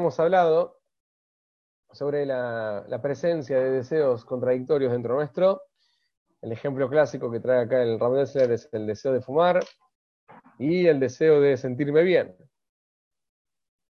habíamos 0.00 0.18
hablado 0.18 0.80
sobre 1.92 2.24
la, 2.24 3.00
presencia 3.02 3.58
de 3.58 3.70
deseos 3.70 4.24
contradictorios 4.24 4.92
dentro 4.92 5.14
nuestro. 5.14 5.60
El 6.40 6.52
ejemplo 6.52 6.88
clásico 6.88 7.30
que 7.30 7.38
trae 7.38 7.60
acá 7.60 7.82
el 7.82 8.00
Ram 8.00 8.16
es 8.16 8.34
el 8.72 8.86
deseo 8.86 9.12
de 9.12 9.20
fumar 9.20 9.60
y 10.58 10.86
el 10.86 10.98
deseo 10.98 11.38
de 11.42 11.58
sentirme 11.58 12.02
bien. 12.02 12.34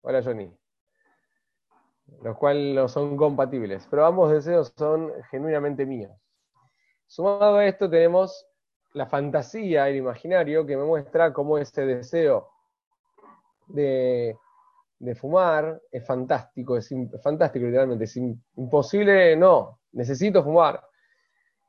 Hola 0.01 0.21
Johnny. 0.21 0.53
Los 2.22 2.36
cuales 2.36 2.74
no 2.74 2.88
son 2.88 3.16
compatibles, 3.16 3.86
pero 3.88 4.04
ambos 4.04 4.32
deseos 4.32 4.72
son 4.77 5.12
genuinamente 5.30 5.86
míos. 5.86 6.11
Sumado 7.06 7.58
a 7.58 7.66
esto 7.66 7.88
tenemos 7.88 8.48
la 8.95 9.06
fantasía, 9.06 9.88
el 9.88 9.95
imaginario, 9.95 10.66
que 10.66 10.77
me 10.77 10.84
muestra 10.84 11.32
cómo 11.32 11.56
ese 11.56 11.86
deseo 11.86 12.48
de 13.68 14.36
de 15.01 15.14
fumar 15.14 15.80
es 15.91 16.07
fantástico, 16.07 16.77
es, 16.77 16.91
fantástico 17.23 17.64
literalmente, 17.64 18.05
es 18.05 18.16
imposible, 18.16 19.34
no, 19.34 19.80
necesito 19.93 20.45
fumar. 20.45 20.80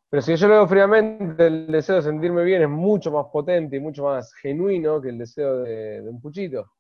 Pero 0.09 0.21
si 0.21 0.35
yo 0.35 0.47
lo 0.49 0.55
veo 0.55 0.67
fríamente, 0.67 1.47
el 1.47 1.67
deseo 1.67 1.95
de 1.95 2.01
sentirme 2.01 2.43
bien 2.43 2.61
es 2.61 2.69
mucho 2.69 3.09
más 3.09 3.27
potente 3.31 3.77
y 3.77 3.79
mucho 3.79 4.03
más 4.03 4.33
genuino 4.33 5.01
que 5.01 5.09
el 5.09 5.17
deseo 5.17 5.59
de, 5.59 6.01
un 6.01 6.19
puchito. 6.19 6.73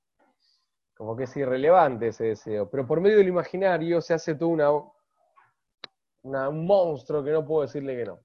Como 0.93 1.15
que 1.15 1.23
es 1.23 1.37
irrelevante 1.37 2.09
ese 2.09 2.25
deseo. 2.25 2.69
Pero 2.69 2.85
por 2.85 2.99
medio 2.99 3.17
del 3.17 3.29
imaginario 3.29 4.01
se 4.01 4.13
hace 4.13 4.35
todo 4.35 4.49
un 6.23 6.65
monstruo 6.67 7.23
que 7.23 7.31
no 7.31 7.45
puedo 7.45 7.61
decirle 7.61 7.95
que 7.95 8.05
no. 8.05 8.19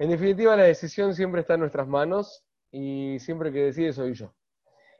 En 0.00 0.10
definitiva, 0.10 0.56
la 0.56 0.64
decisión 0.64 1.14
siempre 1.14 1.42
está 1.42 1.54
en 1.54 1.60
nuestras 1.60 1.86
manos 1.86 2.44
y 2.72 3.20
siempre 3.20 3.52
que 3.52 3.66
decide 3.66 3.92
soy 3.92 4.14
yo 4.14 4.34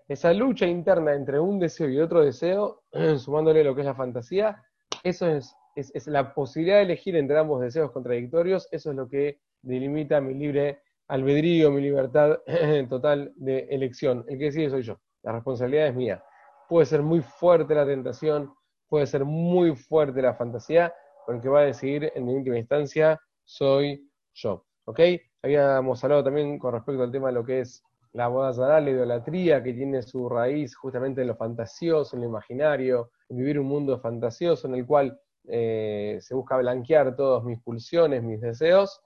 esa 0.09 0.33
lucha 0.33 0.67
interna 0.67 1.15
entre 1.15 1.41
un 1.41 1.59
deseo 1.59 1.89
y 1.89 1.99
otro 1.99 2.25
deseo, 2.25 2.83
sumándole 3.19 3.65
lo 3.65 3.75
que 3.75 3.81
es 3.81 3.87
la 3.87 3.95
fantasía, 3.95 4.63
eso 5.03 5.27
es, 5.29 5.57
es, 5.75 6.07
la 6.07 6.35
posibilidad 6.35 6.77
de 6.77 6.83
elegir 6.83 7.17
entre 7.17 7.39
ambos 7.39 7.61
deseos 7.61 7.91
contradictorios, 7.91 8.69
eso 8.71 8.91
es 8.91 8.97
lo 8.97 9.09
que 9.09 9.41
delimita 9.63 10.21
mi 10.21 10.35
libre 10.35 10.83
albedrío, 11.09 11.71
mi 11.71 11.83
libertad 11.83 12.39
total 12.89 13.33
de 13.37 13.67
elección. 13.71 14.25
El 14.29 14.39
que 14.39 14.45
decide 14.47 14.71
soy 14.71 14.83
yo, 14.83 14.99
la 15.23 15.33
responsabilidad 15.33 15.89
es 15.89 15.95
mía. 15.95 16.25
Puede 16.69 16.87
ser 16.87 17.03
muy 17.03 17.21
fuerte 17.21 17.75
la 17.75 17.87
tentación, 17.87 18.55
puede 18.89 19.07
ser 19.07 19.25
muy 19.25 19.75
fuerte 19.75 20.23
la 20.23 20.35
fantasía, 20.35 20.93
pero 21.27 21.37
el 21.37 21.43
que 21.43 21.49
va 21.49 21.61
a 21.61 21.65
decidir 21.65 22.13
en 22.15 22.29
última 22.29 22.59
instancia 22.59 23.21
soy 23.45 24.11
yo. 24.35 24.65
¿Ok? 24.87 25.01
Habíamos 25.43 26.03
hablado 26.05 26.25
también 26.25 26.59
con 26.59 26.73
respecto 26.75 27.03
al 27.03 27.13
tema 27.13 27.29
de 27.29 27.35
lo 27.35 27.45
que 27.45 27.61
es 27.61 27.83
la 28.15 28.29
boda 28.29 28.81
la 28.81 28.91
idolatría, 28.91 29.63
que 29.63 29.73
tiene 29.73 30.01
su 30.03 30.29
raíz 30.29 30.77
justamente 30.77 31.23
en 31.23 31.27
lo 31.27 31.37
fantasioso, 31.37 32.15
en 32.15 32.23
lo 32.23 32.29
imaginario, 32.29 33.11
vivir 33.29 33.59
un 33.59 33.67
mundo 33.67 33.99
fantasioso 33.99 34.69
en 34.69 34.77
el 34.77 34.87
cual 34.87 35.19
eh, 35.49 36.19
se 36.21 36.35
busca 36.35 36.57
blanquear 36.57 37.17
todas 37.17 37.43
mis 37.43 37.61
pulsiones, 37.61 38.23
mis 38.23 38.41
deseos. 38.41 39.03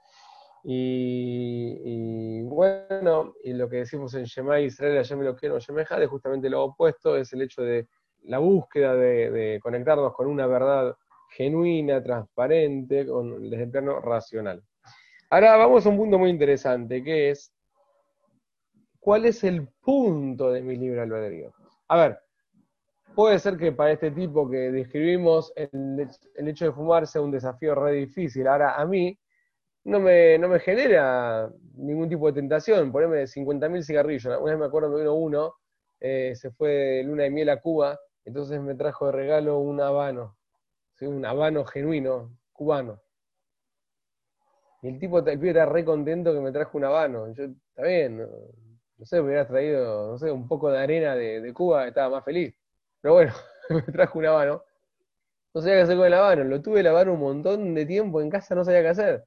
Y, 0.62 2.42
bueno, 2.42 3.32
y 3.42 3.54
lo 3.54 3.70
que 3.70 3.76
decimos 3.76 4.12
en 4.12 4.24
Shema 4.24 4.60
Israel, 4.60 5.02
me 5.16 5.24
lo 5.24 5.34
quiero, 5.34 5.58
Shemeja, 5.58 5.98
de 5.98 6.06
justamente 6.06 6.50
lo 6.50 6.64
opuesto, 6.64 7.16
es 7.16 7.32
el 7.32 7.42
hecho 7.42 7.62
de 7.62 7.88
la 8.24 8.38
búsqueda 8.38 8.94
de, 8.94 9.58
conectarnos 9.62 10.12
con 10.12 10.26
una 10.26 10.46
verdad 10.46 10.94
genuina, 11.30 12.02
transparente, 12.02 13.06
con, 13.06 13.48
desde 13.48 13.64
el 13.64 13.70
plano 13.70 14.00
racional. 14.00 14.62
Ahora 15.30 15.56
vamos 15.56 15.86
a 15.86 15.88
un 15.88 15.96
punto 15.96 16.18
muy 16.18 16.28
interesante, 16.28 17.02
que 17.02 17.30
es 17.30 17.54
cuál 19.08 19.24
es 19.24 19.42
el 19.42 19.66
punto 19.80 20.50
de 20.50 20.60
mi 20.60 20.76
libre 20.76 21.00
albedrío. 21.00 21.54
A 21.88 21.96
ver, 21.96 22.18
puede 23.14 23.38
ser 23.38 23.56
que 23.56 23.72
para 23.72 23.92
este 23.92 24.10
tipo 24.10 24.50
que 24.50 24.70
describimos 24.70 25.50
el, 25.56 26.06
hecho 26.46 26.66
de 26.66 26.72
fumar 26.72 27.06
sea 27.06 27.22
un 27.22 27.30
desafío 27.30 27.74
re 27.74 27.92
difícil. 27.92 28.46
Ahora, 28.46 28.74
a 28.74 28.84
mí 28.84 29.18
no 29.84 29.98
me, 29.98 30.36
no 30.36 30.48
me 30.48 30.60
genera 30.60 31.50
ningún 31.76 32.10
tipo 32.10 32.26
de 32.26 32.34
tentación 32.34 32.92
ponerme 32.92 33.26
50.000 33.26 33.82
cigarrillos. 33.82 34.26
Una 34.42 34.50
vez 34.50 34.58
me 34.58 34.66
acuerdo 34.66 34.90
que 34.90 35.00
vino 35.00 35.14
uno, 35.14 35.54
eh, 36.00 36.34
se 36.34 36.50
fue 36.50 36.68
de 36.68 37.04
luna 37.04 37.22
de 37.22 37.30
miel 37.30 37.48
a 37.48 37.62
Cuba, 37.62 37.98
entonces 38.26 38.60
me 38.60 38.74
trajo 38.74 39.06
de 39.06 39.12
regalo 39.12 39.58
un 39.58 39.80
habano, 39.80 40.36
un 41.00 41.24
habano 41.24 41.64
genuino, 41.64 42.36
cubano. 42.52 43.00
Y 44.82 44.88
el 44.88 44.98
tipo, 44.98 45.20
el 45.20 45.38
pibe 45.38 45.48
era 45.48 45.64
re 45.64 45.82
contento 45.82 46.34
que 46.34 46.40
me 46.40 46.52
trajo 46.52 46.76
un 46.76 46.84
habano. 46.84 47.32
Yo, 47.32 47.44
está 47.44 47.84
bien, 47.84 48.20
no 48.98 49.06
sé, 49.06 49.16
me 49.16 49.28
hubiera 49.28 49.46
traído, 49.46 50.12
no 50.12 50.18
sé, 50.18 50.30
un 50.30 50.48
poco 50.48 50.70
de 50.70 50.78
arena 50.78 51.14
de, 51.14 51.52
Cuba, 51.54 51.86
estaba 51.86 52.16
más 52.16 52.24
feliz. 52.24 52.54
Pero 53.00 53.14
bueno, 53.14 53.32
me 53.70 53.82
trajo 53.82 54.18
un 54.18 54.26
habano. 54.26 54.64
No 55.54 55.60
sabía 55.62 55.76
qué 55.76 55.82
hacer 55.82 55.96
con 55.96 56.06
el 56.06 56.14
habano, 56.14 56.44
lo 56.44 56.62
tuve 56.62 56.86
habano 56.88 57.14
un 57.14 57.20
montón 57.20 57.74
de 57.74 57.86
tiempo 57.86 58.20
en 58.20 58.30
casa, 58.30 58.54
no 58.54 58.64
sabía 58.64 58.82
qué 58.82 58.88
hacer. 58.88 59.24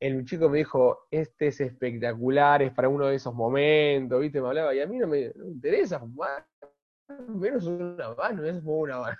El 0.00 0.24
chico 0.24 0.48
me 0.48 0.58
dijo, 0.58 1.06
este 1.10 1.48
es 1.48 1.60
espectacular, 1.60 2.62
es 2.62 2.72
para 2.72 2.88
uno 2.88 3.06
de 3.06 3.16
esos 3.16 3.34
momentos, 3.34 4.20
¿viste? 4.20 4.40
Me 4.40 4.48
hablaba, 4.48 4.74
y 4.74 4.80
a 4.80 4.86
mí 4.86 4.98
no 4.98 5.06
me, 5.06 5.32
interesa 5.46 6.00
fumar, 6.00 6.46
menos 7.28 7.64
un 7.66 8.00
habano, 8.00 8.44
es 8.44 8.60
como 8.60 8.78
un 8.78 8.92
habano. 8.92 9.18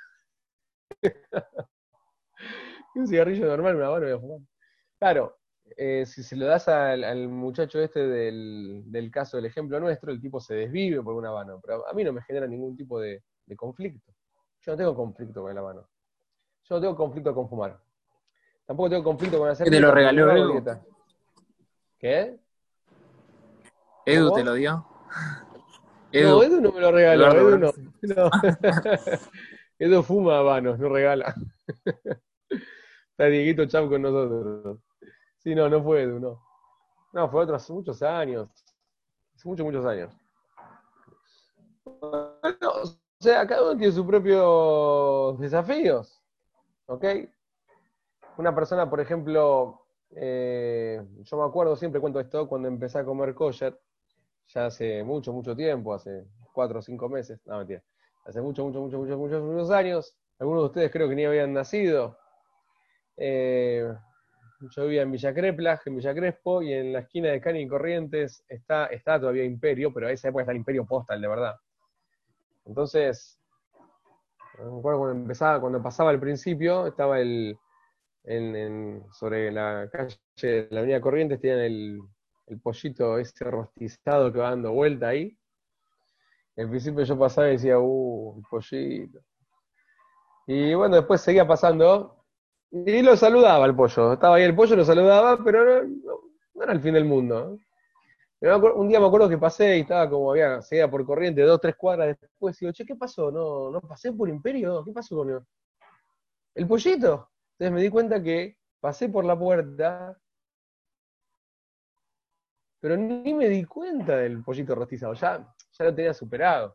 un 2.96 3.06
cigarrillo 3.06 3.46
normal, 3.46 3.76
un 3.76 3.82
habano 3.82 4.06
voy 4.06 4.14
a 4.14 4.18
fumar. 4.18 4.40
Claro, 4.98 5.38
eh, 5.76 6.04
si 6.06 6.22
se 6.22 6.36
lo 6.36 6.46
das 6.46 6.68
al, 6.68 7.28
muchacho 7.28 7.80
este 7.80 8.06
del, 8.06 9.10
caso 9.12 9.36
del 9.36 9.46
ejemplo 9.46 9.78
nuestro, 9.80 10.12
el 10.12 10.20
tipo 10.20 10.40
se 10.40 10.54
desvive 10.54 11.02
por 11.02 11.14
una 11.14 11.32
mano, 11.32 11.60
pero 11.60 11.86
a 11.88 11.92
mí 11.92 12.04
no 12.04 12.12
me 12.12 12.22
genera 12.22 12.46
ningún 12.46 12.76
tipo 12.76 13.00
de, 13.00 13.22
conflicto. 13.56 14.12
Yo 14.62 14.72
no 14.72 14.78
tengo 14.78 14.94
conflicto 14.94 15.42
con 15.42 15.54
la 15.54 15.62
mano. 15.62 15.86
Yo 16.64 16.76
no 16.76 16.80
tengo 16.80 16.96
conflicto 16.96 17.34
con 17.34 17.48
fumar. 17.48 17.78
Tampoco 18.64 18.88
tengo 18.88 19.04
conflicto 19.04 19.38
con 19.38 19.50
hacer... 19.50 19.64
¿Qué 19.64 19.70
te 19.70 19.80
lo 19.80 19.90
regaló 19.90 20.30
Edu? 20.30 20.80
¿Qué? 21.98 22.38
¿Edu 24.06 24.32
te 24.32 24.44
lo 24.44 24.54
dio? 24.54 24.86
Edu. 26.12 26.28
No, 26.28 26.42
Edu 26.42 26.60
no 26.60 26.72
me 26.72 26.80
lo 26.80 26.92
regaló, 26.92 27.32
Edu 27.32 27.58
no. 27.58 28.30
Edu 29.78 30.02
fuma 30.02 30.38
habanos, 30.38 30.78
no 30.78 30.88
regala. 30.88 31.34
Está 33.10 33.26
Dieguito 33.26 33.66
Chap 33.66 33.88
con 33.88 34.02
nosotros. 34.02 34.78
Sí, 35.42 35.56
no, 35.56 35.68
no 35.68 35.82
fue 35.82 36.02
Edu, 36.02 36.20
no. 36.20 36.40
No, 37.12 37.28
fue 37.28 37.42
otros 37.42 37.68
muchos 37.70 38.00
años. 38.02 38.48
Hace 39.34 39.48
muchos, 39.48 39.66
muchos 39.66 39.84
años. 39.84 40.14
o 41.84 42.84
sea, 43.18 43.46
cada 43.46 43.62
uno 43.62 43.76
tiene 43.76 43.92
sus 43.92 44.06
propios 44.06 45.40
desafíos. 45.40 46.22
¿Ok? 46.86 47.04
Una 48.38 48.54
persona, 48.54 48.88
por 48.88 49.00
ejemplo, 49.00 49.84
eh, 50.14 51.02
yo 51.22 51.36
me 51.36 51.44
acuerdo, 51.44 51.74
siempre 51.74 52.00
cuento 52.00 52.20
esto, 52.20 52.48
cuando 52.48 52.68
empecé 52.68 52.98
a 52.98 53.04
comer 53.04 53.34
kosher, 53.34 53.78
ya 54.46 54.66
hace 54.66 55.02
mucho, 55.02 55.32
mucho 55.32 55.56
tiempo, 55.56 55.92
hace 55.92 56.24
cuatro 56.52 56.78
o 56.78 56.82
cinco 56.82 57.08
meses, 57.08 57.40
no 57.46 57.58
mentira, 57.58 57.82
hace 58.24 58.40
mucho, 58.40 58.64
mucho, 58.64 58.80
mucho, 58.80 58.98
muchos, 58.98 59.18
muchos, 59.18 59.42
muchos 59.42 59.70
años, 59.70 60.16
algunos 60.38 60.62
de 60.62 60.66
ustedes 60.66 60.90
creo 60.90 61.08
que 61.08 61.14
ni 61.14 61.24
habían 61.24 61.52
nacido. 61.52 62.18
Eh, 63.16 63.92
yo 64.70 64.84
vivía 64.84 65.02
en 65.02 65.10
Villa 65.12 65.34
Creplas, 65.34 65.86
en 65.86 65.96
Villa 65.96 66.14
Crespo, 66.14 66.62
y 66.62 66.72
en 66.72 66.92
la 66.92 67.00
esquina 67.00 67.30
de 67.30 67.40
Cani 67.40 67.60
y 67.62 67.68
Corrientes 67.68 68.44
está, 68.48 68.86
está 68.86 69.18
todavía 69.18 69.44
Imperio, 69.44 69.92
pero 69.92 70.08
a 70.08 70.12
esa 70.12 70.28
época 70.28 70.42
está 70.42 70.52
el 70.52 70.58
Imperio 70.58 70.84
Postal, 70.84 71.20
de 71.20 71.28
verdad. 71.28 71.56
Entonces, 72.64 73.38
cuando 74.56 75.10
empezaba, 75.10 75.60
cuando 75.60 75.82
pasaba 75.82 76.10
al 76.10 76.20
principio, 76.20 76.86
estaba 76.86 77.20
el, 77.20 77.58
sobre 79.12 79.50
la 79.50 79.88
calle 79.90 80.16
de 80.40 80.68
la 80.70 80.80
avenida 80.80 81.00
Corrientes, 81.00 81.40
tenían 81.40 81.60
el, 81.60 82.00
el 82.46 82.60
pollito 82.60 83.18
ese 83.18 83.44
rostizado 83.44 84.32
que 84.32 84.38
va 84.38 84.50
dando 84.50 84.72
vuelta 84.72 85.08
ahí. 85.08 85.36
En 86.54 86.68
principio 86.68 87.02
yo 87.04 87.18
pasaba 87.18 87.48
y 87.48 87.52
decía, 87.52 87.78
uh, 87.78 88.36
el 88.36 88.44
pollito. 88.48 89.20
Y 90.46 90.74
bueno, 90.74 90.96
después 90.96 91.20
seguía 91.20 91.46
pasando, 91.46 92.21
y 92.72 93.02
lo 93.02 93.16
saludaba 93.16 93.66
el 93.66 93.74
pollo. 93.76 94.14
Estaba 94.14 94.36
ahí 94.36 94.44
el 94.44 94.56
pollo, 94.56 94.76
lo 94.76 94.84
saludaba, 94.84 95.38
pero 95.44 95.84
no, 95.84 96.62
era 96.62 96.72
el 96.72 96.80
fin 96.80 96.94
del 96.94 97.04
mundo. 97.04 97.58
un 98.40 98.88
día 98.88 98.98
me 98.98 99.06
acuerdo 99.06 99.28
que 99.28 99.38
pasé 99.38 99.76
y 99.76 99.80
estaba 99.82 100.08
como, 100.08 100.30
había, 100.30 100.62
seguía 100.62 100.90
por 100.90 101.04
corriente, 101.04 101.42
dos, 101.42 101.60
tres 101.60 101.76
cuadras 101.76 102.16
después, 102.18 102.60
y 102.60 102.64
digo, 102.64 102.72
che, 102.72 102.86
¿qué 102.86 102.96
pasó? 102.96 103.30
¿No, 103.30 103.70
no 103.70 103.80
pasé 103.82 104.12
por 104.12 104.28
Imperio? 104.28 104.82
¿Qué 104.84 104.92
pasó 104.92 105.16
con 105.16 105.30
él? 105.30 105.40
el 106.54 106.66
pollito? 106.66 107.30
Entonces 107.52 107.72
me 107.72 107.82
di 107.82 107.90
cuenta 107.90 108.22
que 108.22 108.56
pasé 108.80 109.08
por 109.08 109.24
la 109.24 109.38
puerta, 109.38 110.18
pero 112.80 112.96
ni 112.96 113.34
me 113.34 113.48
di 113.48 113.64
cuenta 113.64 114.16
del 114.16 114.42
pollito 114.42 114.74
rostizado, 114.74 115.12
ya, 115.14 115.54
ya 115.72 115.84
lo 115.84 115.94
tenía 115.94 116.14
superado. 116.14 116.74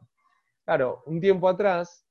Claro, 0.64 1.04
un 1.08 1.20
tiempo 1.20 1.50
atrás 1.50 2.06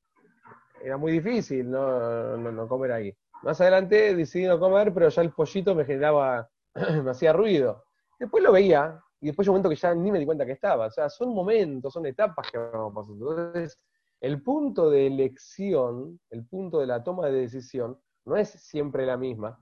era 0.83 0.97
muy 0.97 1.13
difícil 1.13 1.71
no 1.71 2.67
comer 2.69 2.93
ahí. 2.93 3.17
Más 3.43 3.61
adelante 3.61 4.15
decidí 4.15 4.47
no 4.47 4.59
comer, 4.59 4.93
pero 4.93 5.09
ya 5.09 5.23
el 5.23 5.33
pollito 5.33 5.75
me 5.75 5.85
generaba, 5.85 6.49
me 7.05 7.11
hacía 7.11 7.33
ruido. 7.33 7.85
Después 8.19 8.43
lo 8.43 8.53
veía, 8.53 9.01
y 9.21 9.27
después 9.27 9.49
un 9.49 9.53
momento 9.53 9.71
que 9.71 9.77
ya 9.77 9.95
ni 9.95 10.11
me 10.11 10.19
di 10.19 10.27
cuenta 10.27 10.47
que 10.47 10.53
estaba. 10.53 10.87
O 10.87 10.91
sea, 10.91 11.09
son 11.09 11.35
momentos, 11.35 11.93
son 11.93 12.07
etapas 12.07 12.51
que 12.51 12.59
vamos 12.59 12.95
pasando. 12.95 13.31
Entonces, 13.31 13.79
el 14.21 14.43
punto 14.43 14.91
de 14.91 15.07
elección, 15.07 16.19
el 16.31 16.47
punto 16.47 16.81
de 16.81 16.87
la 16.87 17.03
toma 17.03 17.27
de 17.27 17.41
decisión, 17.41 17.99
no 18.25 18.37
es 18.37 18.51
siempre 18.51 19.07
la 19.07 19.17
misma 19.17 19.59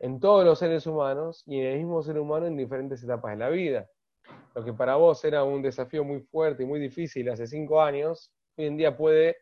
en 0.00 0.20
todos 0.20 0.44
los 0.44 0.58
seres 0.58 0.86
humanos 0.86 1.42
y 1.46 1.60
en 1.60 1.66
el 1.66 1.78
mismo 1.78 2.02
ser 2.02 2.18
humano 2.18 2.46
en 2.46 2.56
diferentes 2.56 3.02
etapas 3.02 3.32
de 3.32 3.38
la 3.38 3.48
vida. 3.48 3.88
Lo 4.54 4.64
que 4.64 4.72
para 4.72 4.96
vos 4.96 5.24
era 5.24 5.44
un 5.44 5.62
desafío 5.62 6.04
muy 6.04 6.20
fuerte 6.20 6.62
y 6.62 6.66
muy 6.66 6.80
difícil 6.80 7.28
hace 7.30 7.46
cinco 7.46 7.80
años, 7.80 8.32
hoy 8.56 8.66
en 8.66 8.76
día 8.76 8.96
puede 8.96 9.36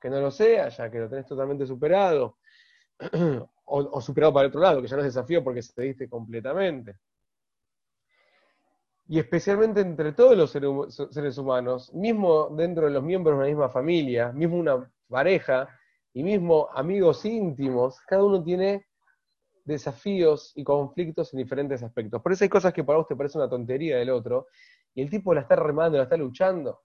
que 0.00 0.10
no 0.10 0.20
lo 0.20 0.30
sea, 0.30 0.68
ya 0.68 0.90
que 0.90 0.98
lo 0.98 1.08
tenés 1.08 1.26
totalmente 1.26 1.66
superado, 1.66 2.36
o, 3.66 4.00
superado 4.00 4.32
para 4.32 4.44
el 4.44 4.48
otro 4.50 4.60
lado, 4.60 4.82
que 4.82 4.88
ya 4.88 4.96
no 4.96 5.02
es 5.02 5.14
desafío 5.14 5.42
porque 5.42 5.62
se 5.62 5.72
te 5.72 5.82
diste 5.82 6.08
completamente. 6.08 6.96
Y 9.06 9.18
especialmente 9.18 9.80
entre 9.80 10.12
todos 10.12 10.36
los 10.36 10.50
seres 10.50 11.38
humanos, 11.38 11.92
mismo 11.92 12.48
dentro 12.50 12.86
de 12.86 12.92
los 12.92 13.02
miembros 13.02 13.34
de 13.34 13.38
una 13.38 13.48
misma 13.48 13.68
familia, 13.68 14.32
mismo 14.32 14.56
una 14.56 14.90
pareja 15.08 15.68
y 16.14 16.22
mismo 16.22 16.68
amigos 16.72 17.24
íntimos, 17.24 18.00
cada 18.02 18.24
uno 18.24 18.42
tiene 18.42 18.86
desafíos 19.64 20.52
y 20.54 20.64
conflictos 20.64 21.32
en 21.34 21.38
diferentes 21.38 21.82
aspectos. 21.82 22.22
Por 22.22 22.32
eso 22.32 22.44
hay 22.44 22.48
cosas 22.48 22.72
que 22.72 22.84
para 22.84 22.98
vos 22.98 23.08
te 23.08 23.16
parece 23.16 23.38
una 23.38 23.48
tontería 23.48 23.98
del 23.98 24.10
otro, 24.10 24.46
y 24.94 25.02
el 25.02 25.10
tipo 25.10 25.34
la 25.34 25.42
está 25.42 25.56
remando, 25.56 25.98
la 25.98 26.04
está 26.04 26.16
luchando. 26.16 26.80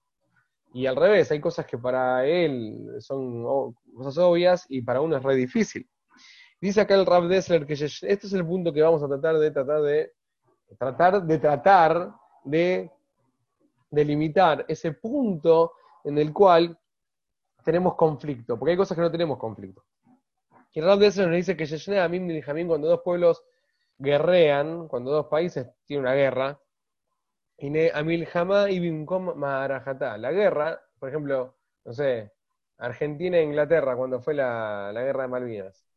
Y 0.73 0.85
al 0.85 0.95
revés, 0.95 1.31
hay 1.31 1.39
cosas 1.39 1.65
que 1.65 1.77
para 1.77 2.25
él 2.25 2.95
son 2.99 3.73
cosas 3.95 4.17
obvias 4.17 4.65
y 4.69 4.81
para 4.81 5.01
uno 5.01 5.17
es 5.17 5.23
re 5.23 5.35
difícil. 5.35 5.87
Dice 6.61 6.81
acá 6.81 6.95
el 6.95 7.05
Rav 7.05 7.27
Dessler 7.27 7.65
que 7.65 7.73
este 7.73 8.05
es 8.05 8.33
el 8.33 8.45
punto 8.45 8.73
que 8.73 8.81
vamos 8.81 9.01
a 9.01 9.07
tratar 9.07 9.37
de 9.37 9.51
tratar 9.51 9.81
de 9.81 10.13
tratar 10.77 11.23
de 11.23 11.37
tratar 11.37 12.15
de 12.43 12.91
delimitar 13.89 14.65
ese 14.67 14.93
punto 14.93 15.73
en 16.03 16.17
el 16.17 16.33
cual 16.33 16.77
tenemos 17.63 17.95
conflicto, 17.95 18.57
porque 18.57 18.71
hay 18.71 18.77
cosas 18.77 18.95
que 18.95 19.01
no 19.01 19.11
tenemos 19.11 19.37
conflicto. 19.37 19.83
Y 20.71 20.81
Rav 20.81 20.99
Dessler 20.99 21.27
nos 21.27 21.37
dice 21.37 21.57
que 21.57 21.65
Yeshne 21.65 21.99
Amim 21.99 22.29
y 22.29 22.41
cuando 22.41 22.87
dos 22.87 23.01
pueblos 23.03 23.43
guerrean, 23.97 24.87
cuando 24.87 25.11
dos 25.11 25.27
países 25.27 25.67
tienen 25.85 26.05
una 26.05 26.13
guerra, 26.13 26.59
Amil 27.93 28.27
Hamá 28.33 28.69
y 28.69 28.79
Bimkom 28.79 29.35
Maharajatá. 29.35 30.17
La 30.17 30.31
guerra, 30.31 30.79
por 30.99 31.09
ejemplo, 31.09 31.55
no 31.83 31.93
sé, 31.93 32.31
Argentina 32.77 33.37
e 33.37 33.43
Inglaterra, 33.43 33.95
cuando 33.97 34.21
fue 34.21 34.33
la, 34.33 34.91
la 34.93 35.01
guerra 35.01 35.23
de 35.23 35.27
Malvinas. 35.27 35.88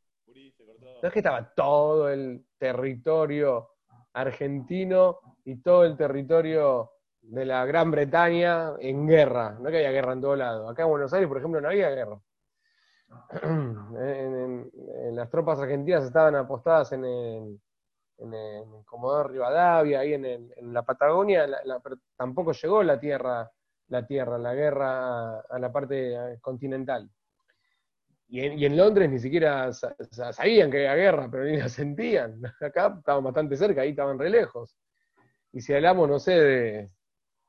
No 1.02 1.08
es 1.08 1.12
que 1.12 1.18
estaba 1.18 1.52
todo 1.52 2.08
el 2.08 2.46
territorio 2.58 3.70
argentino 4.12 5.18
y 5.44 5.56
todo 5.56 5.84
el 5.84 5.96
territorio 5.96 6.92
de 7.20 7.44
la 7.44 7.66
Gran 7.66 7.90
Bretaña 7.90 8.74
en 8.78 9.06
guerra. 9.08 9.56
No 9.58 9.68
que 9.68 9.78
había 9.78 9.90
guerra 9.90 10.12
en 10.12 10.20
todo 10.20 10.36
lado. 10.36 10.68
Acá 10.68 10.84
en 10.84 10.90
Buenos 10.90 11.12
Aires, 11.12 11.28
por 11.28 11.38
ejemplo, 11.38 11.60
no 11.60 11.68
había 11.68 11.90
guerra. 11.90 12.20
las 15.12 15.28
tropas 15.28 15.58
argentinas 15.58 16.04
estaban 16.04 16.36
apostadas 16.36 16.92
en 16.92 17.04
el, 17.04 17.60
en 18.18 18.82
Comodoro 18.84 19.28
Rivadavia, 19.28 20.00
ahí 20.00 20.14
en, 20.14 20.72
la 20.72 20.82
Patagonia, 20.82 21.46
pero 21.82 21.96
tampoco 22.16 22.52
llegó 22.52 22.82
la 22.82 22.98
tierra, 22.98 23.50
la 23.88 24.06
tierra, 24.06 24.38
la 24.38 24.54
guerra 24.54 25.40
a, 25.40 25.58
la 25.58 25.72
parte 25.72 26.38
continental. 26.40 27.10
Y 28.34 28.64
en, 28.64 28.78
Londres 28.78 29.10
ni 29.10 29.18
siquiera 29.18 29.70
sabían 29.74 30.70
que 30.70 30.88
había 30.88 30.94
guerra, 30.94 31.28
pero 31.30 31.44
ni 31.44 31.58
la 31.58 31.68
sentían. 31.68 32.40
Acá 32.62 32.94
estaban 32.96 33.24
bastante 33.24 33.58
cerca, 33.58 33.82
ahí 33.82 33.90
estaban 33.90 34.18
re 34.18 34.30
lejos. 34.30 34.74
Y 35.52 35.60
si 35.60 35.74
hablamos, 35.74 36.08
no 36.08 36.18
sé, 36.18 36.40
de 36.40 36.90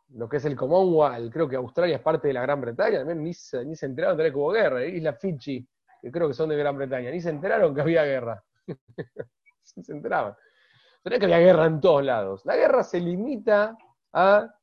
lo 0.10 0.28
que 0.28 0.38
es 0.38 0.46
el 0.46 0.58
Commonwealth, 0.58 1.32
creo 1.32 1.48
que 1.48 1.56
Australia 1.56 1.96
es 1.96 2.02
parte 2.02 2.28
de 2.28 2.34
la 2.34 2.42
Gran 2.42 2.60
Bretaña, 2.60 2.98
también 2.98 3.24
ni 3.24 3.34
se, 3.34 3.64
ni 3.64 3.78
se 3.78 3.86
enteraron 3.86 4.18
de 4.18 4.30
que 4.30 4.38
hubo 4.38 4.52
guerra. 4.52 4.86
Isla 4.86 5.14
Fiji, 5.14 5.66
que 6.02 6.12
creo 6.12 6.28
que 6.28 6.34
son 6.34 6.50
de 6.50 6.58
Gran 6.58 6.76
Bretaña, 6.76 7.12
ni 7.12 7.22
se 7.22 7.30
enteraron 7.30 7.74
que 7.74 7.80
había 7.80 8.04
guerra. 8.04 8.44
se 9.64 9.90
enteraban. 9.90 10.36
Pero 11.02 11.18
que 11.18 11.26
había 11.28 11.40
guerra 11.40 11.66
en 11.66 11.80
todos 11.80 12.04
lados. 12.04 12.46
La 12.46 12.58
guerra 12.58 12.84
se 12.84 13.00
limita 13.00 13.78
a 14.12 14.54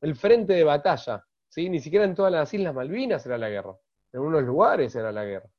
el 0.00 0.14
frente 0.14 0.52
de 0.52 0.62
batalla. 0.62 1.24
¿sí? 1.48 1.68
Ni 1.68 1.80
siquiera 1.80 2.04
en 2.04 2.14
todas 2.14 2.30
las 2.30 2.54
Islas 2.54 2.72
Malvinas 2.72 3.26
era 3.26 3.36
la 3.36 3.48
guerra. 3.48 3.74
En 4.12 4.20
unos 4.20 4.44
lugares 4.44 4.94
era 4.94 5.10
la 5.10 5.24
guerra. 5.24 5.50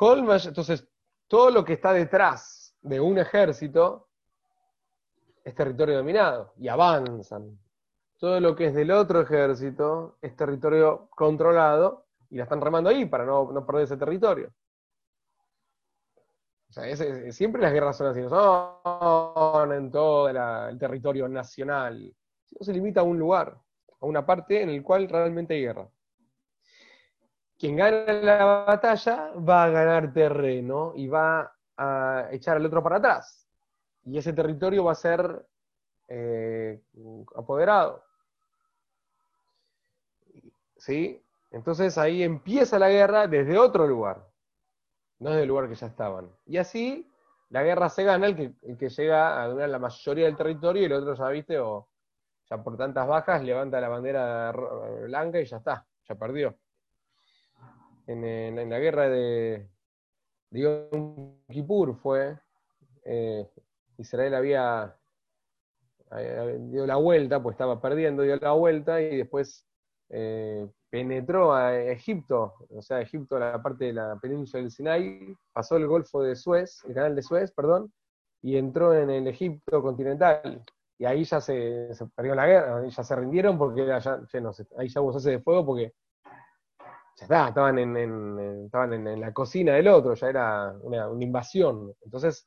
Entonces, 0.00 0.86
todo 1.26 1.50
lo 1.50 1.64
que 1.64 1.72
está 1.72 1.92
detrás 1.92 2.76
de 2.82 3.00
un 3.00 3.18
ejército 3.18 4.08
es 5.44 5.54
territorio 5.54 5.96
dominado 5.96 6.52
y 6.56 6.68
avanzan. 6.68 7.58
Todo 8.18 8.40
lo 8.40 8.54
que 8.54 8.66
es 8.66 8.74
del 8.74 8.90
otro 8.90 9.20
ejército 9.20 10.18
es 10.20 10.36
territorio 10.36 11.08
controlado 11.10 12.06
y 12.30 12.36
la 12.36 12.44
están 12.44 12.60
remando 12.60 12.90
ahí 12.90 13.06
para 13.06 13.24
no, 13.24 13.64
perder 13.66 13.84
ese 13.84 13.96
territorio. 13.96 14.52
O 16.68 16.72
sea, 16.72 17.32
siempre 17.32 17.62
las 17.62 17.72
guerras 17.72 17.96
son 17.96 18.08
así, 18.08 18.20
no 18.20 18.28
son 18.84 19.72
en 19.72 19.90
todo 19.90 20.28
el 20.28 20.78
territorio 20.78 21.26
nacional. 21.28 22.14
No 22.58 22.64
se 22.64 22.72
limita 22.72 23.00
a 23.00 23.04
un 23.04 23.18
lugar, 23.18 23.58
a 24.00 24.06
una 24.06 24.24
parte 24.24 24.62
en 24.62 24.68
el 24.68 24.82
cual 24.82 25.08
realmente 25.08 25.54
hay 25.54 25.62
guerra 25.62 25.88
quien 27.58 27.76
gana 27.76 28.12
la 28.12 28.44
batalla 28.44 29.32
va 29.36 29.64
a 29.64 29.68
ganar 29.68 30.12
terreno 30.12 30.92
y 30.94 31.08
va 31.08 31.52
a 31.76 32.28
echar 32.30 32.56
al 32.56 32.66
otro 32.66 32.82
para 32.82 32.96
atrás. 32.96 33.46
Y 34.04 34.16
ese 34.16 34.32
territorio 34.32 34.84
va 34.84 34.92
a 34.92 34.94
ser 34.94 35.44
eh, 36.06 36.80
apoderado. 37.36 38.04
¿Sí? 40.76 41.20
Entonces 41.50 41.98
ahí 41.98 42.22
empieza 42.22 42.78
la 42.78 42.88
guerra 42.88 43.26
desde 43.26 43.58
otro 43.58 43.86
lugar, 43.86 44.24
no 45.18 45.30
desde 45.30 45.42
el 45.42 45.48
lugar 45.48 45.68
que 45.68 45.74
ya 45.74 45.88
estaban. 45.88 46.30
Y 46.46 46.58
así 46.58 47.10
la 47.50 47.62
guerra 47.64 47.88
se 47.88 48.04
gana 48.04 48.26
el 48.26 48.36
que, 48.36 48.52
el 48.62 48.78
que 48.78 48.88
llega 48.88 49.42
a 49.42 49.48
ganar 49.48 49.68
la 49.68 49.78
mayoría 49.78 50.26
del 50.26 50.36
territorio 50.36 50.82
y 50.82 50.84
el 50.84 50.92
otro 50.92 51.14
ya 51.14 51.28
viste, 51.30 51.58
o 51.58 51.88
ya 52.48 52.62
por 52.62 52.76
tantas 52.76 53.06
bajas 53.06 53.42
levanta 53.42 53.80
la 53.80 53.88
bandera 53.88 54.52
blanca 54.52 55.40
y 55.40 55.46
ya 55.46 55.56
está, 55.56 55.86
ya 56.08 56.14
perdió 56.14 56.56
en, 58.08 58.70
la 58.70 58.78
guerra 58.78 59.08
de, 59.08 59.68
Yom 60.50 61.38
Kippur 61.48 61.96
fue, 61.96 62.38
eh, 63.04 63.46
Israel 63.98 64.34
había 64.34 64.98
dio 66.70 66.86
la 66.86 66.96
vuelta, 66.96 67.42
pues 67.42 67.54
estaba 67.54 67.80
perdiendo, 67.80 68.22
dio 68.22 68.36
la 68.36 68.52
vuelta 68.52 69.00
y 69.00 69.18
después 69.18 69.66
eh, 70.08 70.66
penetró 70.90 71.52
a 71.52 71.78
Egipto, 71.78 72.54
o 72.70 72.82
sea, 72.82 73.00
Egipto, 73.00 73.38
la 73.38 73.62
parte 73.62 73.86
de 73.86 73.92
la 73.92 74.16
península 74.16 74.62
del 74.62 74.70
Sinai, 74.70 75.36
pasó 75.52 75.76
el 75.76 75.86
Golfo 75.86 76.22
de 76.22 76.34
Suez, 76.34 76.82
el 76.86 76.94
canal 76.94 77.14
de 77.14 77.22
Suez, 77.22 77.52
perdón, 77.52 77.92
y 78.42 78.56
entró 78.56 78.94
en 78.94 79.10
el 79.10 79.26
Egipto 79.26 79.82
continental. 79.82 80.62
Y 80.98 81.04
ahí 81.04 81.24
ya 81.24 81.40
se, 81.40 81.90
perdió 82.14 82.34
la 82.34 82.46
guerra, 82.46 82.88
ya 82.88 83.04
se 83.04 83.16
rindieron 83.16 83.58
porque 83.58 83.86
ya, 83.86 83.98
ahí 84.76 84.88
ya 84.88 85.00
hubo 85.00 85.18
de 85.18 85.38
fuego 85.40 85.66
porque 85.66 85.92
ya 87.18 87.24
está, 87.24 87.48
estaban 87.48 87.78
en, 87.78 88.64
estaban 88.66 88.92
en, 88.92 89.20
la 89.20 89.32
cocina 89.32 89.74
del 89.74 89.88
otro, 89.88 90.14
ya 90.14 90.28
era 90.28 90.72
una, 90.82 91.08
invasión. 91.20 91.92
Entonces, 92.02 92.46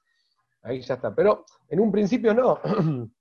ahí 0.62 0.82
ya 0.82 0.96
está. 0.96 1.14
Pero 1.14 1.46
en 1.68 1.80
un 1.82 1.92
principio 1.92 2.34
no. 2.34 2.60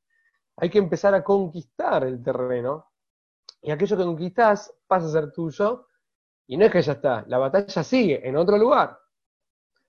Hay 0.57 0.71
que 0.71 0.78
empezar 0.78 1.14
a 1.14 1.25
conquistar 1.25 2.04
el 2.04 2.23
terreno. 2.23 2.87
Y 3.62 3.73
aquello 3.73 3.97
que 3.97 4.04
conquistás 4.04 4.73
pasa 4.87 5.07
a 5.07 5.11
ser 5.11 5.33
tuyo. 5.33 5.87
Y 6.47 6.57
no 6.57 6.66
es 6.66 6.73
que 6.73 6.83
ya 6.83 6.92
está, 6.92 7.25
la 7.26 7.38
batalla 7.38 7.83
sigue 7.83 8.26
en 8.28 8.37
otro 8.37 8.57
lugar. 8.57 8.99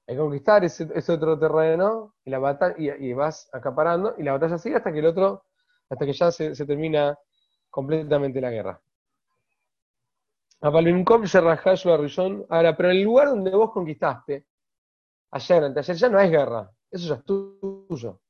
Hay 0.07 0.15
que 0.15 0.21
conquistar 0.21 0.63
ese, 0.63 1.11
otro 1.13 1.37
terreno 1.37 2.15
y, 2.23 2.31
la 2.31 2.39
batalla, 2.39 2.95
y, 2.97 3.13
vas 3.13 3.49
acaparando 3.53 4.15
y 4.17 4.23
la 4.23 4.33
batalla 4.33 4.57
sigue 4.57 4.75
hasta 4.75 4.91
que 4.91 4.99
el 4.99 5.05
otro, 5.05 5.45
hasta 5.89 6.05
que 6.05 6.13
ya 6.13 6.31
se 6.31 6.65
termina 6.65 7.17
completamente 7.69 8.41
la 8.41 8.51
guerra. 8.51 8.81
Ahora, 12.49 12.77
pero 12.77 12.91
en 12.91 12.97
el 12.97 13.03
lugar 13.03 13.29
donde 13.29 13.49
vos 13.49 13.71
conquistaste, 13.71 14.45
ayer, 15.31 15.63
anteayer, 15.63 15.95
ya 15.95 16.09
no 16.09 16.19
es 16.19 16.29
guerra. 16.29 16.71
Eso 16.91 17.07
ya 17.07 17.15
es 17.15 17.25
tuyo. 17.25 18.21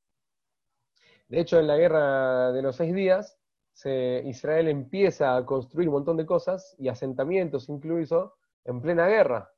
De 1.27 1.39
hecho, 1.41 1.59
en 1.59 1.67
la 1.67 1.75
guerra 1.77 2.51
de 2.53 2.61
los 2.61 2.75
seis 2.75 2.93
días, 2.93 3.37
Israel 3.83 4.67
empieza 4.67 5.35
a 5.35 5.45
construir 5.45 5.89
un 5.89 5.95
montón 5.95 6.17
de 6.17 6.25
cosas 6.25 6.75
y 6.77 6.87
asentamientos 6.87 7.67
incluso 7.69 8.35
en 8.63 8.81
plena 8.81 9.07
guerra. 9.07 9.51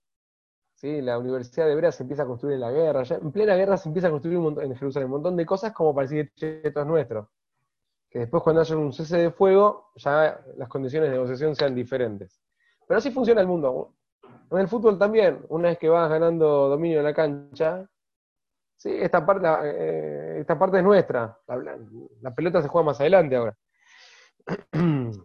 ¿Sí? 0.75 1.01
La 1.01 1.19
Universidad 1.19 1.67
de 1.67 1.73
Hebrea 1.73 1.91
se 1.91 2.03
empieza 2.03 2.23
a 2.23 2.25
construir 2.25 2.55
en 2.55 2.61
la 2.61 2.71
guerra. 2.71 3.03
en 3.09 3.31
plena 3.31 3.55
guerra 3.55 3.77
se 3.77 3.89
empieza 3.89 4.07
a 4.07 4.11
construir 4.11 4.37
en 4.61 4.75
Jerusalén 4.75 5.05
un 5.05 5.11
montón 5.11 5.35
de 5.35 5.45
cosas 5.45 5.73
como 5.73 5.93
para 5.93 6.07
decir, 6.07 6.31
esto 6.35 6.81
es 6.81 6.87
nuestro. 6.87 7.29
Que 8.09 8.19
después 8.19 8.43
cuando 8.43 8.61
haya 8.61 8.77
un 8.77 8.93
cese 8.93 9.17
de 9.17 9.31
fuego, 9.31 9.91
ya 9.95 10.43
las 10.57 10.69
condiciones 10.69 11.09
de 11.09 11.15
negociación 11.15 11.55
sean 11.55 11.75
diferentes. 11.75 12.42
Pero 12.87 12.97
así 12.97 13.11
funciona 13.11 13.41
el 13.41 13.47
mundo. 13.47 13.93
En 14.51 14.59
el 14.59 14.67
fútbol 14.67 14.99
también, 14.99 15.45
una 15.49 15.69
vez 15.69 15.77
que 15.79 15.89
vas 15.89 16.09
ganando 16.09 16.69
dominio 16.69 16.99
en 16.99 17.05
la 17.05 17.13
cancha, 17.13 17.85
sí, 18.77 18.91
esta 18.91 19.25
parte, 19.25 19.47
eh, 19.63 20.39
esta 20.41 20.59
parte 20.59 20.77
es 20.77 20.83
nuestra. 20.83 21.37
La, 22.21 22.31
pelota 22.35 22.61
se 22.61 22.67
juega 22.67 22.85
más 22.85 22.99
adelante 22.99 23.35
ahora. 23.35 23.55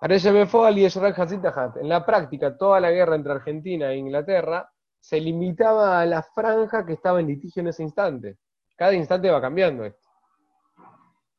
En 0.00 1.88
la 1.88 2.06
práctica, 2.06 2.56
toda 2.56 2.78
la 2.78 2.92
guerra 2.92 3.16
entre 3.16 3.32
Argentina 3.32 3.90
e 3.90 3.96
Inglaterra 3.96 4.70
se 5.00 5.20
limitaba 5.20 6.00
a 6.00 6.06
la 6.06 6.22
franja 6.22 6.86
que 6.86 6.92
estaba 6.92 7.18
en 7.18 7.26
litigio 7.26 7.62
en 7.62 7.68
ese 7.68 7.82
instante. 7.82 8.38
Cada 8.76 8.94
instante 8.94 9.28
va 9.28 9.40
cambiando 9.40 9.84
esto. 9.84 10.08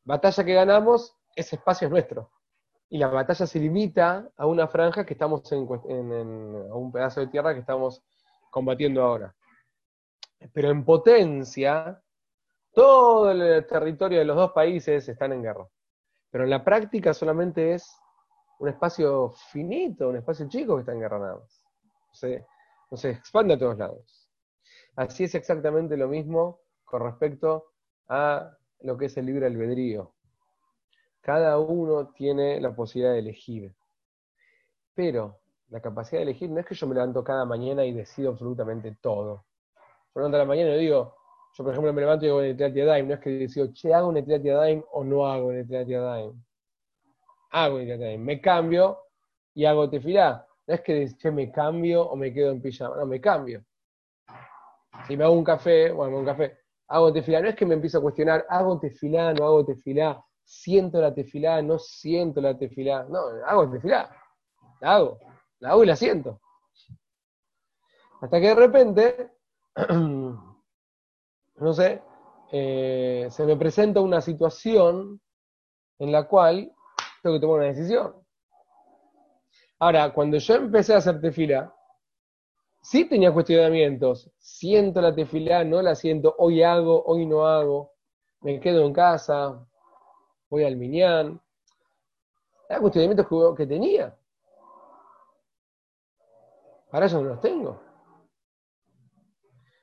Batalla 0.04 0.44
que 0.44 0.54
ganamos, 0.54 1.16
ese 1.36 1.56
espacio 1.56 1.88
es 1.88 1.92
nuestro. 1.92 2.32
Y 2.90 2.98
la 2.98 3.08
batalla 3.08 3.46
se 3.46 3.60
limita 3.60 4.30
a 4.36 4.46
una 4.48 4.68
franja 4.68 5.06
que 5.06 5.14
estamos 5.14 5.52
en, 5.52 5.68
a 6.72 6.76
un 6.76 6.92
pedazo 6.92 7.22
de 7.22 7.28
tierra 7.28 7.54
que 7.54 7.60
estamos 7.60 8.02
combatiendo 8.50 9.04
ahora. 9.04 9.36
Pero 10.54 10.72
en 10.72 10.84
potencia, 10.84 12.02
todo 12.74 13.32
el 13.32 13.66
territorio 13.68 14.20
de 14.20 14.26
los 14.26 14.36
dos 14.36 14.52
países 14.52 15.08
están 15.08 15.34
en 15.34 15.44
guerra. 15.44 15.68
Pero 16.32 16.44
en 16.44 16.50
la 16.50 16.64
práctica 16.64 17.14
solamente 17.14 17.74
es 17.74 17.88
un 18.60 18.70
espacio 18.70 19.30
finito, 19.52 20.10
un 20.10 20.18
espacio 20.18 20.48
chico 20.48 20.76
que 20.76 20.82
está 20.82 20.94
en 20.94 21.00
guerra 21.00 21.20
nada 21.20 21.36
más. 21.38 21.66
no 22.92 22.98
se 22.98 23.10
expande 23.10 23.54
a 23.54 23.60
todos 23.60 23.78
lados. 23.78 24.30
Así 24.96 25.24
es 25.24 25.36
exactamente 25.36 25.96
lo 25.96 26.08
mismo 26.08 26.62
con 26.84 27.04
respecto 27.04 27.72
a 28.10 28.52
lo 28.82 28.98
que 28.98 29.06
es 29.06 29.18
el 29.18 29.28
libre 29.28 29.46
albedrío. 29.46 30.14
Cada 31.22 31.58
uno 31.60 32.08
tiene 32.10 32.60
la 32.62 32.74
posibilidad 32.76 33.14
de 33.14 33.20
elegir. 33.20 33.74
Pero 34.94 35.40
la 35.70 35.82
capacidad 35.82 36.20
de 36.20 36.24
elegir 36.24 36.50
no 36.50 36.60
es 36.60 36.66
que 36.66 36.76
yo 36.76 36.88
me 36.88 36.96
levanto 36.96 37.24
cada 37.24 37.46
mañana 37.46 37.86
y 37.86 37.94
decido 37.94 38.32
absolutamente 38.32 38.98
todo. 39.02 39.46
Yo 39.76 40.12
me 40.16 40.22
levanto 40.22 40.38
a 40.38 40.40
la 40.40 40.46
mañana 40.46 40.76
y 40.76 40.80
digo, 40.80 41.16
yo 41.54 41.64
por 41.64 41.74
ejemplo 41.74 41.94
me 41.94 42.02
levanto 42.02 42.26
y 42.26 42.30
hago 42.30 42.42
Daim, 42.42 43.08
no 43.08 43.14
es 43.16 43.20
que 43.20 43.30
decido, 43.32 43.72
che, 43.74 43.94
hago 43.94 44.12
Netilat 44.12 44.42
Daim 44.42 44.84
o 44.92 45.04
no 45.04 45.28
hago 45.28 45.52
Netilat 45.52 45.88
Daim. 45.88 46.44
Hago 47.52 47.78
Netilat 47.80 48.00
Daim, 48.00 48.22
me 48.22 48.40
cambio 48.40 49.00
y 49.54 49.66
hago 49.66 49.90
tefilá. 49.90 50.46
No 50.68 50.74
es 50.74 50.82
que 50.82 51.08
che, 51.18 51.32
me 51.32 51.52
cambio 51.52 52.04
o 52.04 52.16
me 52.16 52.34
quedo 52.34 52.52
en 52.52 52.62
pijama, 52.62 52.96
no, 52.96 53.06
me 53.06 53.20
cambio. 53.20 53.64
Si 55.08 55.18
me 55.18 55.24
hago 55.24 55.34
un 55.34 55.44
café, 55.44 55.92
bueno, 55.92 56.12
me 56.12 56.18
hago 56.18 56.20
un 56.20 56.26
café, 56.26 56.58
hago 56.88 57.14
tefilá, 57.14 57.42
no 57.42 57.50
es 57.50 57.56
que 57.56 57.66
me 57.66 57.76
empiezo 57.76 57.98
a 57.98 58.02
cuestionar, 58.02 58.46
hago 58.50 58.80
tefilá, 58.80 59.34
no 59.34 59.46
hago 59.46 59.66
tefilá, 59.66 60.24
siento 60.50 61.00
la 61.00 61.14
tefilá, 61.14 61.62
no 61.62 61.78
siento 61.78 62.42
la 62.42 62.58
tefilá, 62.58 63.04
no, 63.04 63.20
hago 63.46 63.70
tefilá, 63.70 64.10
la 64.82 64.96
hago, 64.96 65.20
la 65.60 65.70
hago 65.70 65.84
y 65.84 65.88
la 65.88 65.96
siento. 65.96 66.42
Hasta 68.20 68.42
que 68.42 68.48
de 68.48 68.56
repente, 68.56 69.32
no 69.94 71.74
sé, 71.74 72.02
eh, 72.52 73.28
se 73.30 73.46
me 73.46 73.56
presenta 73.58 74.02
una 74.02 74.22
situación 74.22 75.22
en 76.00 76.12
la 76.12 76.28
cual 76.28 76.74
tengo 77.22 77.36
que 77.36 77.42
tomar 77.42 77.58
una 77.58 77.68
decisión. 77.68 78.16
Ahora, 79.78 80.12
cuando 80.12 80.40
yo 80.40 80.56
empecé 80.56 80.96
a 80.96 80.98
hacer 80.98 81.22
tefilá, 81.22 81.72
sí 82.82 83.06
tenía 83.06 83.32
cuestionamientos. 83.32 84.32
Siento 84.40 85.00
la 85.00 85.14
tefilá, 85.14 85.64
no 85.64 85.84
la 85.84 85.94
siento, 85.94 86.34
hoy 86.40 86.64
hago, 86.64 87.04
hoy 87.06 87.28
no 87.28 87.46
hago, 87.46 87.94
me 88.42 88.60
quedo 88.60 88.84
en 88.88 88.94
casa, 88.94 89.64
voy 90.50 90.64
al 90.64 90.76
miñán. 90.76 91.40
Eran 92.68 92.82
cuestionamientos 92.82 93.56
que, 93.58 93.66
tenía. 93.66 94.16
Ahora 96.92 97.08
yo 97.08 97.22
no 97.22 97.30
los 97.30 97.42
tengo. 97.42 97.82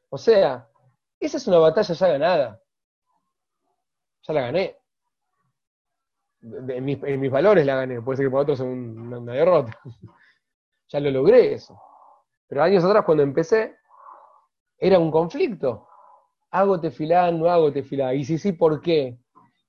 O 0.08 0.18
sea, 0.18 0.68
esa 1.18 1.36
es 1.36 1.46
una 1.46 1.58
batalla 1.58 1.94
ya 1.94 2.08
ganada. 2.08 2.62
Ya 4.22 4.34
la 4.34 4.40
gané. 4.42 4.76
En 6.42 6.84
mis, 6.84 7.30
valores 7.30 7.66
la 7.66 7.76
gané. 7.76 8.00
Puede 8.00 8.18
ser 8.18 8.26
que 8.26 8.30
para 8.30 8.42
otros 8.42 8.58
sea 8.58 8.66
una 8.66 9.32
derrota. 9.32 9.76
ya 10.88 11.00
lo 11.00 11.10
logré 11.10 11.54
eso. 11.54 11.80
Pero 12.48 12.62
años 12.62 12.84
atrás, 12.84 13.04
cuando 13.04 13.24
empecé, 13.24 13.76
era 14.78 14.98
un 14.98 15.10
conflicto. 15.10 15.88
Hago 16.50 16.80
tefilá, 16.80 17.30
no 17.32 17.48
hago 17.48 17.72
tefilá. 17.72 18.14
Y 18.14 18.24
si 18.24 18.38
sí, 18.38 18.52
¿por 18.52 18.80
qué? 18.80 19.18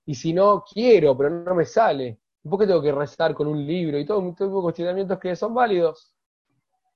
Y 0.08 0.16
si 0.16 0.34
no, 0.34 0.64
quiero, 0.64 1.16
pero 1.18 1.30
no 1.30 1.54
me 1.54 1.66
sale. 1.66 2.18
¿Por 2.42 2.60
qué 2.60 2.68
tengo 2.68 2.82
que 2.82 2.94
rezar 2.94 3.34
con 3.34 3.46
un 3.48 3.68
libro? 3.68 4.00
Y 4.00 4.06
todo 4.06 4.20
un 4.20 4.34
tipo 4.34 4.56
de 4.56 4.62
cuestionamientos 4.62 5.20
que 5.20 5.36
son 5.36 5.54
válidos. 5.54 6.16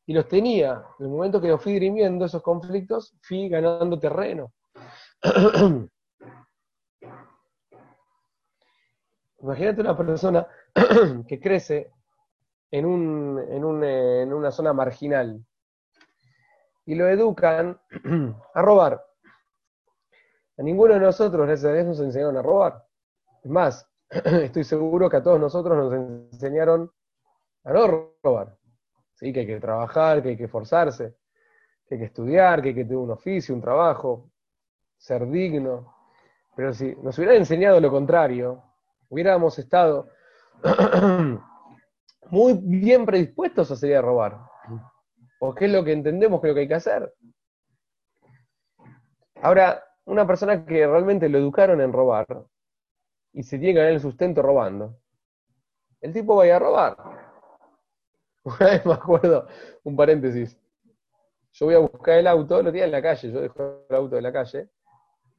Y 0.06 0.14
los 0.14 0.30
tenía. 0.30 0.82
En 0.98 1.08
el 1.08 1.12
momento 1.12 1.42
que 1.42 1.50
los 1.50 1.62
fui 1.62 1.74
dirimiendo, 1.74 2.24
esos 2.24 2.42
conflictos, 2.42 3.14
fui 3.22 3.50
ganando 3.50 4.00
terreno. 4.00 4.54
Imagínate 9.42 9.82
una 9.82 9.98
persona 9.98 10.48
que 11.28 11.38
crece 11.38 11.92
en, 12.72 12.86
un, 12.86 13.44
en, 13.50 13.66
un, 13.66 13.84
en 13.84 14.32
una 14.32 14.52
zona 14.52 14.72
marginal 14.72 15.44
y 16.86 16.96
lo 16.96 17.10
educan 17.10 17.78
a 18.54 18.62
robar. 18.62 19.04
A 20.58 20.64
ninguno 20.64 20.94
de 20.94 21.02
nosotros, 21.02 21.46
gracias 21.46 21.70
a 21.70 21.74
Dios, 21.74 21.88
nos 21.88 22.00
enseñaron 22.00 22.38
a 22.38 22.42
robar. 22.42 22.86
Es 23.44 23.50
más, 23.50 23.90
estoy 24.10 24.64
seguro 24.64 25.10
que 25.10 25.18
a 25.18 25.24
todos 25.24 25.40
nosotros 25.40 25.78
nos 25.78 25.94
enseñaron 26.32 26.92
a 27.64 27.74
no 27.74 28.14
robar. 28.24 28.58
¿Sí? 29.16 29.34
Que 29.34 29.42
hay 29.42 29.48
que 29.48 29.60
trabajar, 29.60 30.22
que 30.22 30.30
hay 30.30 30.38
que 30.38 30.46
esforzarse, 30.46 31.16
que 31.88 31.96
hay 31.96 32.00
que 32.00 32.06
estudiar, 32.06 32.62
que 32.62 32.70
hay 32.70 32.76
que 32.76 32.84
tener 32.84 32.98
un 32.98 33.12
oficio, 33.12 33.54
un 33.54 33.62
trabajo, 33.62 34.32
ser 34.98 35.28
digno. 35.28 35.96
Pero 36.56 36.74
si 36.74 36.96
nos 36.98 37.18
hubieran 37.18 37.38
enseñado 37.38 37.80
lo 37.80 37.90
contrario, 37.90 38.64
hubiéramos 39.10 39.58
estado 39.60 40.10
muy 42.30 42.54
bien 42.62 43.06
predispuestos 43.06 43.72
a 43.72 43.76
salir 43.76 43.96
a 43.98 44.02
robar. 44.02 44.40
¿O 45.40 45.56
qué 45.56 45.66
es 45.66 45.72
lo 45.72 45.84
que 45.84 45.94
entendemos 45.94 46.42
que 46.42 46.48
lo 46.48 46.54
que 46.54 46.60
hay 46.62 46.68
que 46.68 46.76
hacer? 46.76 47.12
Ahora, 49.42 49.84
una 50.06 50.28
persona 50.28 50.66
que 50.66 50.86
realmente 50.86 51.30
lo 51.30 51.40
educaron 51.40 51.82
en 51.82 51.92
robar 51.92 52.28
y 53.34 53.44
se 53.44 53.58
tiene 53.58 53.74
que 53.74 53.80
ganar 53.80 53.94
el 53.94 54.02
sustento 54.02 54.42
robando, 54.42 54.98
el 56.02 56.14
tipo 56.14 56.36
va 56.36 56.44
a 56.44 56.48
ir 56.48 56.54
a 56.54 56.60
robar. 56.60 56.98
Una 58.44 58.58
vez 58.58 58.86
me 58.86 58.94
acuerdo, 58.94 59.48
un 59.84 59.96
paréntesis, 59.96 60.58
yo 61.54 61.66
voy 61.66 61.76
a 61.76 61.80
buscar 61.80 62.18
el 62.18 62.28
auto, 62.28 62.62
lo 62.62 62.72
tenía 62.72 62.86
en 62.86 62.92
la 62.92 63.02
calle, 63.02 63.32
yo 63.32 63.42
dejo 63.42 63.86
el 63.90 63.96
auto 63.96 64.18
en 64.18 64.24
la 64.24 64.32
calle 64.32 64.70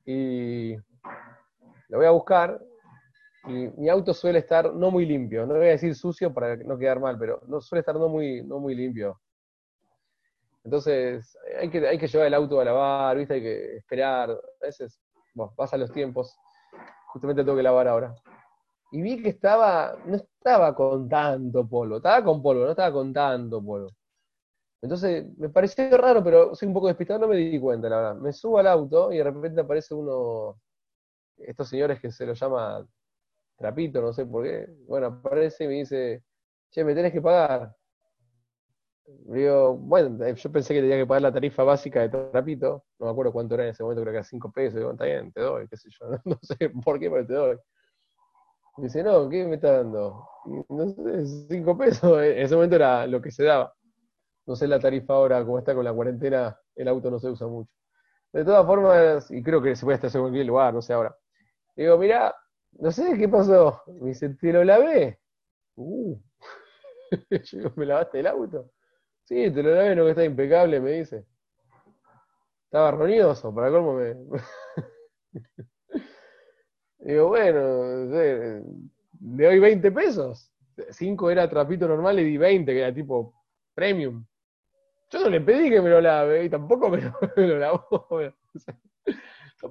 y 0.04 0.76
lo 1.88 1.98
voy 1.98 2.06
a 2.06 2.10
buscar 2.10 2.60
y 3.44 3.68
mi 3.76 3.88
auto 3.88 4.14
suele 4.14 4.38
estar 4.38 4.72
no 4.72 4.90
muy 4.90 5.04
limpio, 5.04 5.46
no 5.46 5.54
voy 5.54 5.66
a 5.66 5.70
decir 5.70 5.94
sucio 5.94 6.32
para 6.32 6.56
no 6.56 6.78
quedar 6.78 7.00
mal, 7.00 7.18
pero 7.18 7.40
no 7.48 7.60
suele 7.60 7.80
estar 7.80 7.96
no 7.96 8.08
muy, 8.08 8.42
no 8.42 8.60
muy 8.60 8.74
limpio. 8.74 9.20
Entonces, 10.64 11.36
hay 11.58 11.68
que, 11.68 11.86
hay 11.88 11.98
que 11.98 12.06
llevar 12.06 12.28
el 12.28 12.34
auto 12.34 12.60
a 12.60 12.64
lavar, 12.64 13.16
¿viste? 13.16 13.34
Hay 13.34 13.42
que 13.42 13.76
esperar. 13.78 14.30
A 14.30 14.66
veces, 14.66 15.00
bueno, 15.34 15.52
pasan 15.56 15.80
los 15.80 15.90
tiempos. 15.92 16.36
Justamente 17.12 17.44
tengo 17.44 17.56
que 17.56 17.62
lavar 17.62 17.88
ahora. 17.88 18.14
Y 18.92 19.02
vi 19.02 19.22
que 19.22 19.30
estaba, 19.30 19.96
no 20.06 20.16
estaba 20.16 20.74
con 20.74 21.08
tanto 21.08 21.66
polvo. 21.68 21.96
Estaba 21.98 22.24
con 22.24 22.42
polvo, 22.42 22.64
no 22.64 22.70
estaba 22.70 22.92
con 22.92 23.12
tanto 23.12 23.62
polvo. 23.64 23.90
Entonces, 24.82 25.26
me 25.38 25.48
pareció 25.48 25.96
raro, 25.96 26.22
pero 26.24 26.54
soy 26.54 26.68
un 26.68 26.74
poco 26.74 26.88
despistado, 26.88 27.20
no 27.20 27.28
me 27.28 27.36
di 27.36 27.60
cuenta, 27.60 27.88
la 27.88 27.96
verdad. 27.96 28.16
Me 28.16 28.32
subo 28.32 28.58
al 28.58 28.66
auto 28.66 29.12
y 29.12 29.18
de 29.18 29.24
repente 29.24 29.60
aparece 29.60 29.94
uno, 29.94 30.60
estos 31.38 31.68
señores 31.68 32.00
que 32.00 32.10
se 32.12 32.26
lo 32.26 32.34
llama 32.34 32.86
trapito, 33.56 34.02
no 34.02 34.12
sé 34.12 34.26
por 34.26 34.44
qué. 34.44 34.66
Bueno, 34.88 35.08
aparece 35.08 35.64
y 35.64 35.68
me 35.68 35.74
dice, 35.74 36.24
che, 36.70 36.84
me 36.84 36.94
tenés 36.94 37.12
que 37.12 37.22
pagar. 37.22 37.74
Digo, 39.06 39.76
bueno, 39.76 40.24
eh, 40.24 40.34
yo 40.34 40.52
pensé 40.52 40.74
que 40.74 40.80
tenía 40.80 40.96
que 40.96 41.06
pagar 41.06 41.22
la 41.22 41.32
tarifa 41.32 41.64
básica 41.64 42.00
de 42.00 42.08
trapito, 42.08 42.84
no 42.98 43.06
me 43.06 43.12
acuerdo 43.12 43.32
cuánto 43.32 43.54
era 43.54 43.64
en 43.64 43.70
ese 43.70 43.82
momento, 43.82 44.02
creo 44.02 44.12
que 44.12 44.18
era 44.18 44.24
5 44.24 44.52
pesos, 44.52 44.78
digo, 44.78 44.92
está 44.92 45.04
bien, 45.04 45.32
te 45.32 45.40
doy, 45.40 45.66
qué 45.68 45.76
sé 45.76 45.90
yo, 45.90 46.06
no, 46.24 46.38
sé 46.42 46.70
por 46.84 47.00
qué, 47.00 47.10
pero 47.10 47.26
te 47.26 47.34
doy. 47.34 47.58
Me 48.76 48.84
dice, 48.84 49.02
no, 49.02 49.28
¿qué 49.28 49.44
me 49.44 49.56
está 49.56 49.78
dando? 49.78 50.28
No 50.68 50.88
sé, 50.88 51.26
5 51.48 51.76
pesos, 51.76 52.22
en 52.22 52.38
ese 52.38 52.54
momento 52.54 52.76
era 52.76 53.06
lo 53.06 53.20
que 53.20 53.30
se 53.30 53.44
daba. 53.44 53.74
No 54.46 54.56
sé 54.56 54.66
la 54.66 54.80
tarifa 54.80 55.14
ahora, 55.14 55.44
como 55.44 55.58
está 55.58 55.74
con 55.74 55.84
la 55.84 55.92
cuarentena, 55.92 56.58
el 56.74 56.88
auto 56.88 57.10
no 57.10 57.18
se 57.18 57.28
usa 57.28 57.46
mucho. 57.46 57.70
De 58.32 58.44
todas 58.44 58.64
formas, 58.66 59.30
y 59.30 59.42
creo 59.42 59.60
que 59.60 59.76
se 59.76 59.84
puede 59.84 59.96
estar 59.96 60.10
en 60.14 60.22
cualquier 60.22 60.46
lugar, 60.46 60.72
no 60.74 60.82
sé 60.82 60.92
ahora. 60.92 61.14
Digo, 61.76 61.98
mira, 61.98 62.34
no 62.72 62.90
sé 62.90 63.16
qué 63.18 63.28
pasó. 63.28 63.82
Me 64.00 64.10
dice, 64.10 64.30
¿te 64.30 64.52
lo 64.52 64.64
lavé? 64.64 65.20
Uh. 65.76 66.18
¿me 67.76 67.86
lavaste 67.86 68.20
el 68.20 68.26
auto? 68.26 68.70
Sí, 69.32 69.50
te 69.50 69.62
lo 69.62 69.74
lavé, 69.74 69.96
no 69.96 70.04
que 70.04 70.10
está 70.10 70.24
impecable, 70.26 70.78
me 70.78 70.90
dice. 70.90 71.24
Estaba 72.66 72.90
roñoso, 72.90 73.54
para 73.54 73.70
colmo 73.70 73.94
me. 73.94 74.14
Digo, 76.98 77.28
bueno, 77.28 78.04
le 78.10 78.62
doy 79.46 79.58
20 79.58 79.90
pesos. 79.90 80.52
5 80.90 81.30
era 81.30 81.48
trapito 81.48 81.88
normal, 81.88 82.16
le 82.16 82.24
di 82.24 82.36
20, 82.36 82.74
que 82.74 82.78
era 82.78 82.92
tipo 82.92 83.34
premium. 83.72 84.22
Yo 85.10 85.20
no 85.20 85.30
le 85.30 85.40
pedí 85.40 85.70
que 85.70 85.80
me 85.80 85.88
lo 85.88 86.02
lave 86.02 86.44
y 86.44 86.50
tampoco 86.50 86.90
me 86.90 87.00
lo, 87.00 87.14
me 87.36 87.58
lavó. 87.58 88.08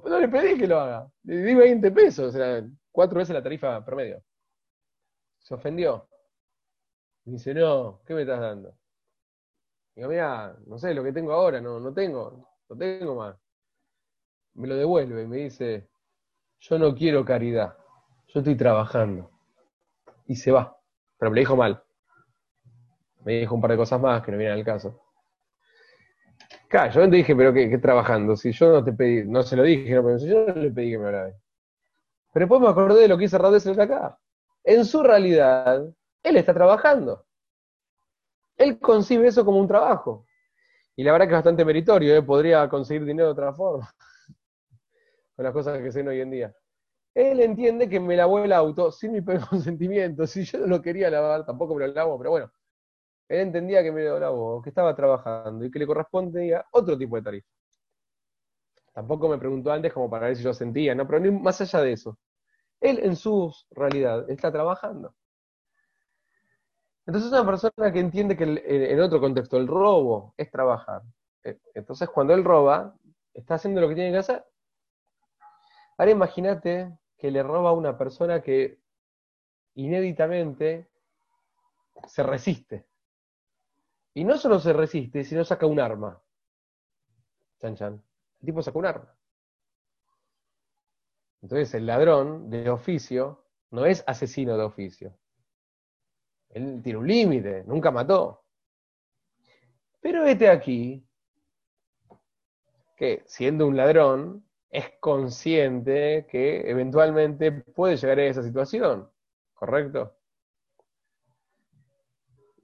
no 0.04 0.18
le 0.18 0.28
pedí 0.28 0.58
que 0.58 0.66
lo 0.66 0.80
haga. 0.80 1.08
Le 1.22 1.36
di 1.36 1.54
20 1.54 1.92
pesos, 1.92 2.32
sea, 2.32 2.64
cuatro 2.90 3.20
veces 3.20 3.32
la 3.34 3.44
tarifa 3.44 3.84
promedio. 3.84 4.24
Se 5.38 5.54
ofendió. 5.54 6.08
Me 7.26 7.34
dice, 7.34 7.54
no, 7.54 8.02
¿qué 8.04 8.14
me 8.14 8.22
estás 8.22 8.40
dando? 8.40 8.81
Digo, 9.94 10.08
mira, 10.08 10.56
no 10.66 10.78
sé, 10.78 10.94
lo 10.94 11.04
que 11.04 11.12
tengo 11.12 11.32
ahora, 11.32 11.60
no, 11.60 11.78
no 11.78 11.92
tengo, 11.92 12.48
no 12.68 12.76
tengo 12.76 13.14
más. 13.14 13.36
Me 14.54 14.66
lo 14.66 14.76
devuelve 14.76 15.22
y 15.22 15.26
me 15.26 15.36
dice, 15.38 15.88
yo 16.60 16.78
no 16.78 16.94
quiero 16.94 17.24
caridad, 17.24 17.76
yo 18.28 18.40
estoy 18.40 18.56
trabajando. 18.56 19.30
Y 20.26 20.36
se 20.36 20.50
va, 20.50 20.76
pero 21.18 21.30
me 21.30 21.36
lo 21.36 21.40
dijo 21.40 21.56
mal. 21.56 21.82
Me 23.24 23.40
dijo 23.40 23.54
un 23.54 23.60
par 23.60 23.72
de 23.72 23.76
cosas 23.76 24.00
más 24.00 24.22
que 24.22 24.32
no 24.32 24.38
vienen 24.38 24.58
al 24.58 24.64
caso. 24.64 25.00
Claro, 26.68 26.90
yo 26.92 27.10
te 27.10 27.16
dije, 27.16 27.36
pero 27.36 27.52
¿qué, 27.52 27.76
trabajando? 27.78 28.34
Si 28.34 28.50
yo 28.52 28.72
no 28.72 28.82
te 28.82 28.92
pedí, 28.92 29.24
no 29.28 29.42
se 29.42 29.56
lo 29.56 29.62
dije, 29.62 29.94
no, 29.94 30.02
pero 30.02 30.18
yo 30.18 30.46
no 30.46 30.54
le 30.54 30.70
pedí 30.70 30.92
que 30.92 30.98
me 30.98 31.06
hablara. 31.06 31.34
Pero 32.32 32.44
después 32.44 32.60
me 32.62 32.68
acordé 32.68 33.02
de 33.02 33.08
lo 33.08 33.18
que 33.18 33.24
hizo 33.24 33.36
Radesel 33.36 33.78
acá. 33.78 34.18
En 34.64 34.86
su 34.86 35.02
realidad, 35.02 35.84
él 36.22 36.36
está 36.36 36.54
trabajando. 36.54 37.26
Él 38.62 38.78
concibe 38.78 39.26
eso 39.26 39.44
como 39.44 39.58
un 39.58 39.66
trabajo. 39.66 40.24
Y 40.94 41.02
la 41.02 41.12
verdad 41.12 41.26
que 41.26 41.32
es 41.32 41.38
bastante 41.38 41.64
meritorio, 41.64 42.14
¿eh? 42.14 42.22
podría 42.22 42.68
conseguir 42.68 43.04
dinero 43.04 43.26
de 43.26 43.32
otra 43.32 43.52
forma. 43.52 43.92
Con 45.36 45.44
las 45.44 45.52
cosas 45.52 45.80
que 45.80 45.90
se 45.90 46.06
hoy 46.06 46.20
en 46.20 46.30
día. 46.30 46.54
Él 47.14 47.40
entiende 47.40 47.88
que 47.88 47.98
me 47.98 48.16
lavó 48.16 48.38
el 48.38 48.52
auto 48.52 48.92
sin 48.92 49.12
mi 49.12 49.22
consentimiento. 49.50 50.26
Si 50.28 50.44
yo 50.44 50.60
no 50.60 50.66
lo 50.66 50.80
quería 50.82 51.10
lavar, 51.10 51.44
tampoco 51.44 51.74
me 51.74 51.86
lo 51.86 51.92
lavo, 51.92 52.16
pero 52.18 52.30
bueno. 52.30 52.52
Él 53.28 53.40
entendía 53.40 53.82
que 53.82 53.90
me 53.90 54.04
lo 54.04 54.20
lavó, 54.20 54.62
que 54.62 54.68
estaba 54.68 54.94
trabajando 54.94 55.64
y 55.64 55.70
que 55.70 55.78
le 55.80 55.86
correspondía 55.86 56.64
otro 56.70 56.96
tipo 56.96 57.16
de 57.16 57.22
tarifa. 57.22 57.48
Tampoco 58.94 59.28
me 59.28 59.38
preguntó 59.38 59.72
antes 59.72 59.92
como 59.92 60.08
para 60.08 60.26
ver 60.26 60.36
si 60.36 60.42
yo 60.44 60.54
sentía, 60.54 60.94
¿no? 60.94 61.06
Pero 61.08 61.32
más 61.32 61.60
allá 61.60 61.80
de 61.80 61.92
eso. 61.94 62.18
Él 62.80 63.00
en 63.02 63.16
su 63.16 63.52
realidad 63.70 64.30
está 64.30 64.52
trabajando. 64.52 65.14
Entonces 67.06 67.32
es 67.32 67.38
una 67.38 67.46
persona 67.46 67.92
que 67.92 68.00
entiende 68.00 68.36
que 68.36 68.44
en 68.44 69.00
otro 69.00 69.20
contexto 69.20 69.56
el 69.56 69.66
robo 69.66 70.34
es 70.36 70.50
trabajar. 70.50 71.02
E, 71.42 71.58
entonces 71.74 72.08
cuando 72.08 72.34
él 72.34 72.44
roba, 72.44 72.94
está 73.34 73.54
haciendo 73.54 73.80
lo 73.80 73.88
que 73.88 73.94
tiene 73.94 74.12
que 74.12 74.18
hacer. 74.18 74.44
Ahora 75.98 76.12
imagínate 76.12 76.96
que 77.18 77.30
le 77.30 77.42
roba 77.42 77.70
a 77.70 77.72
una 77.72 77.98
persona 77.98 78.40
que 78.40 78.80
inéditamente 79.74 80.88
se 82.06 82.22
resiste. 82.22 82.86
Y 84.14 84.24
no 84.24 84.36
solo 84.36 84.60
se 84.60 84.72
resiste, 84.72 85.24
sino 85.24 85.44
saca 85.44 85.66
un 85.66 85.80
arma. 85.80 86.20
Chan 87.60 87.76
chan. 87.76 88.02
El 88.40 88.46
tipo 88.46 88.62
saca 88.62 88.78
un 88.78 88.86
arma. 88.86 89.14
Entonces 91.40 91.74
el 91.74 91.86
ladrón 91.86 92.50
de 92.50 92.70
oficio 92.70 93.44
no 93.70 93.86
es 93.86 94.04
asesino 94.06 94.56
de 94.56 94.64
oficio. 94.64 95.16
Él 96.52 96.80
tiene 96.82 96.98
un 96.98 97.06
límite, 97.06 97.64
nunca 97.64 97.90
mató. 97.90 98.44
Pero 100.00 100.24
este 100.24 100.48
aquí, 100.48 101.06
que 102.96 103.22
siendo 103.26 103.66
un 103.66 103.76
ladrón, 103.76 104.46
es 104.70 104.92
consciente 105.00 106.26
que 106.30 106.68
eventualmente 106.70 107.52
puede 107.52 107.96
llegar 107.96 108.18
a 108.18 108.24
esa 108.24 108.42
situación, 108.42 109.10
¿correcto? 109.54 110.16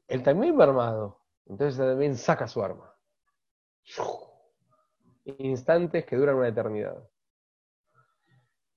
Él 0.07 0.23
también 0.23 0.59
va 0.59 0.65
armado, 0.65 1.21
entonces 1.47 1.79
también 1.79 2.17
saca 2.17 2.49
su 2.49 2.63
arma. 2.63 2.95
Instantes 5.25 6.05
que 6.05 6.17
duran 6.17 6.37
una 6.37 6.49
eternidad. 6.49 7.09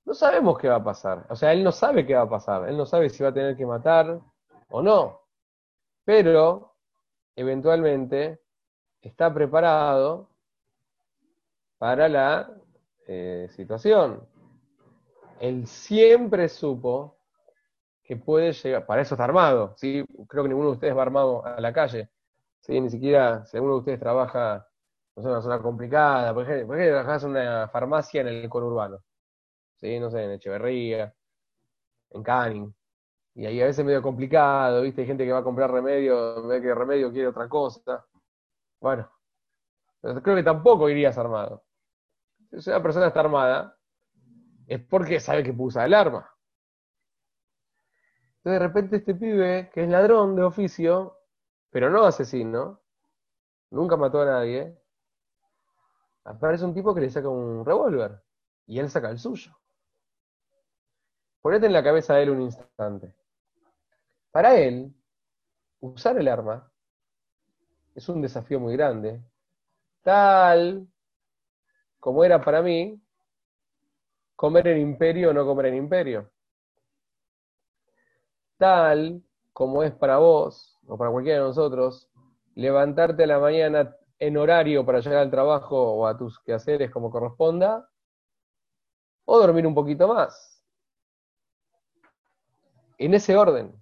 No 0.04 0.14
sabemos 0.14 0.58
qué 0.58 0.68
va 0.68 0.76
a 0.76 0.84
pasar. 0.84 1.26
O 1.30 1.36
sea, 1.36 1.52
él 1.52 1.64
no 1.64 1.72
sabe 1.72 2.04
qué 2.06 2.14
va 2.14 2.22
a 2.22 2.28
pasar. 2.28 2.68
Él 2.68 2.76
no 2.76 2.84
sabe 2.84 3.08
si 3.08 3.22
va 3.22 3.30
a 3.30 3.34
tener 3.34 3.56
que 3.56 3.64
matar, 3.64 4.20
o 4.72 4.82
no. 4.82 5.20
Pero, 6.04 6.74
eventualmente, 7.36 8.40
está 9.00 9.32
preparado 9.32 10.30
para 11.78 12.08
la 12.08 12.50
eh, 13.06 13.48
situación. 13.50 14.26
Él 15.40 15.66
siempre 15.66 16.48
supo 16.48 17.18
que 18.02 18.16
puede 18.16 18.52
llegar, 18.52 18.86
para 18.86 19.02
eso 19.02 19.14
está 19.14 19.24
armado, 19.24 19.74
¿sí? 19.76 20.04
creo 20.28 20.42
que 20.42 20.48
ninguno 20.48 20.70
de 20.70 20.74
ustedes 20.74 20.96
va 20.96 21.02
armado 21.02 21.44
a 21.44 21.60
la 21.60 21.72
calle, 21.72 22.10
¿sí? 22.60 22.80
ni 22.80 22.90
siquiera 22.90 23.44
si 23.46 23.56
alguno 23.56 23.74
de 23.74 23.80
ustedes 23.80 24.00
trabaja 24.00 24.66
no 25.16 25.22
sé, 25.22 25.28
en 25.28 25.32
una 25.32 25.42
zona 25.42 25.60
complicada, 25.60 26.32
por 26.32 26.44
ejemplo, 26.44 26.68
por 26.68 26.76
ejemplo 26.76 26.98
trabajas 27.00 27.24
en 27.24 27.30
una 27.30 27.68
farmacia 27.68 28.20
en 28.22 28.28
el 28.28 28.48
conurbano, 28.48 28.98
¿sí? 29.76 29.98
no 30.00 30.10
sé, 30.10 30.24
en 30.24 30.30
Echeverría, 30.32 31.14
en 32.10 32.22
Canning, 32.22 32.74
y 33.34 33.46
ahí 33.46 33.60
a 33.60 33.64
veces 33.64 33.80
es 33.80 33.84
medio 33.86 34.02
complicado, 34.02 34.82
¿viste? 34.82 35.02
Hay 35.02 35.06
gente 35.06 35.24
que 35.24 35.32
va 35.32 35.38
a 35.38 35.44
comprar 35.44 35.70
remedio, 35.70 36.46
ve 36.46 36.60
que 36.60 36.74
remedio 36.74 37.10
quiere 37.10 37.28
otra 37.28 37.48
cosa. 37.48 38.04
Bueno, 38.80 39.10
creo 40.00 40.36
que 40.36 40.42
tampoco 40.42 40.88
irías 40.88 41.16
armado. 41.16 41.64
Si 42.58 42.68
una 42.68 42.82
persona 42.82 43.06
está 43.06 43.20
armada, 43.20 43.78
es 44.66 44.80
porque 44.84 45.20
sabe 45.20 45.42
que 45.42 45.52
puso 45.54 45.80
el 45.80 45.94
arma. 45.94 46.28
Entonces 48.38 48.60
de 48.60 48.66
repente 48.66 48.96
este 48.96 49.14
pibe, 49.14 49.70
que 49.72 49.84
es 49.84 49.88
ladrón 49.88 50.36
de 50.36 50.42
oficio, 50.42 51.16
pero 51.70 51.88
no 51.88 52.04
asesino, 52.04 52.80
nunca 53.70 53.96
mató 53.96 54.20
a 54.20 54.26
nadie, 54.26 54.78
aparece 56.24 56.64
un 56.64 56.74
tipo 56.74 56.94
que 56.94 57.00
le 57.00 57.10
saca 57.10 57.28
un 57.28 57.64
revólver 57.64 58.22
y 58.66 58.78
él 58.78 58.90
saca 58.90 59.08
el 59.10 59.18
suyo. 59.18 59.56
Ponete 61.40 61.66
en 61.66 61.72
la 61.72 61.82
cabeza 61.82 62.14
de 62.14 62.24
él 62.24 62.30
un 62.30 62.42
instante. 62.42 63.14
Para 64.32 64.56
él, 64.56 64.92
usar 65.80 66.18
el 66.18 66.26
arma 66.26 66.72
es 67.94 68.08
un 68.08 68.22
desafío 68.22 68.58
muy 68.58 68.74
grande, 68.74 69.22
tal 70.02 70.88
como 72.00 72.24
era 72.24 72.40
para 72.40 72.62
mí 72.62 72.98
comer 74.34 74.68
en 74.68 74.80
imperio 74.80 75.30
o 75.30 75.32
no 75.34 75.44
comer 75.44 75.66
en 75.66 75.76
imperio. 75.76 76.30
Tal 78.56 79.22
como 79.52 79.82
es 79.82 79.92
para 79.92 80.16
vos 80.16 80.80
o 80.86 80.96
para 80.96 81.10
cualquiera 81.10 81.40
de 81.40 81.44
nosotros 81.48 82.08
levantarte 82.54 83.24
a 83.24 83.26
la 83.26 83.38
mañana 83.38 83.94
en 84.18 84.36
horario 84.38 84.86
para 84.86 85.00
llegar 85.00 85.18
al 85.18 85.30
trabajo 85.30 85.76
o 85.76 86.06
a 86.06 86.16
tus 86.16 86.40
quehaceres 86.40 86.90
como 86.90 87.10
corresponda, 87.10 87.88
o 89.24 89.38
dormir 89.38 89.66
un 89.66 89.74
poquito 89.74 90.08
más. 90.08 90.62
En 92.98 93.14
ese 93.14 93.36
orden. 93.36 93.81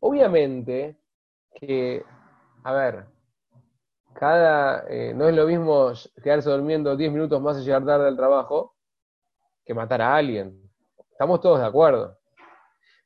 Obviamente 0.00 0.98
que, 1.54 2.02
a 2.64 2.72
ver, 2.72 3.06
cada, 4.14 4.86
eh, 4.88 5.12
no 5.14 5.28
es 5.28 5.34
lo 5.34 5.46
mismo 5.46 5.92
quedarse 6.22 6.50
durmiendo 6.50 6.96
10 6.96 7.12
minutos 7.12 7.40
más 7.40 7.58
y 7.58 7.64
llegar 7.64 7.84
tarde 7.84 8.08
al 8.08 8.16
trabajo 8.16 8.74
que 9.64 9.74
matar 9.74 10.02
a 10.02 10.16
alguien. 10.16 10.60
Estamos 11.10 11.40
todos 11.40 11.60
de 11.60 11.66
acuerdo. 11.66 12.18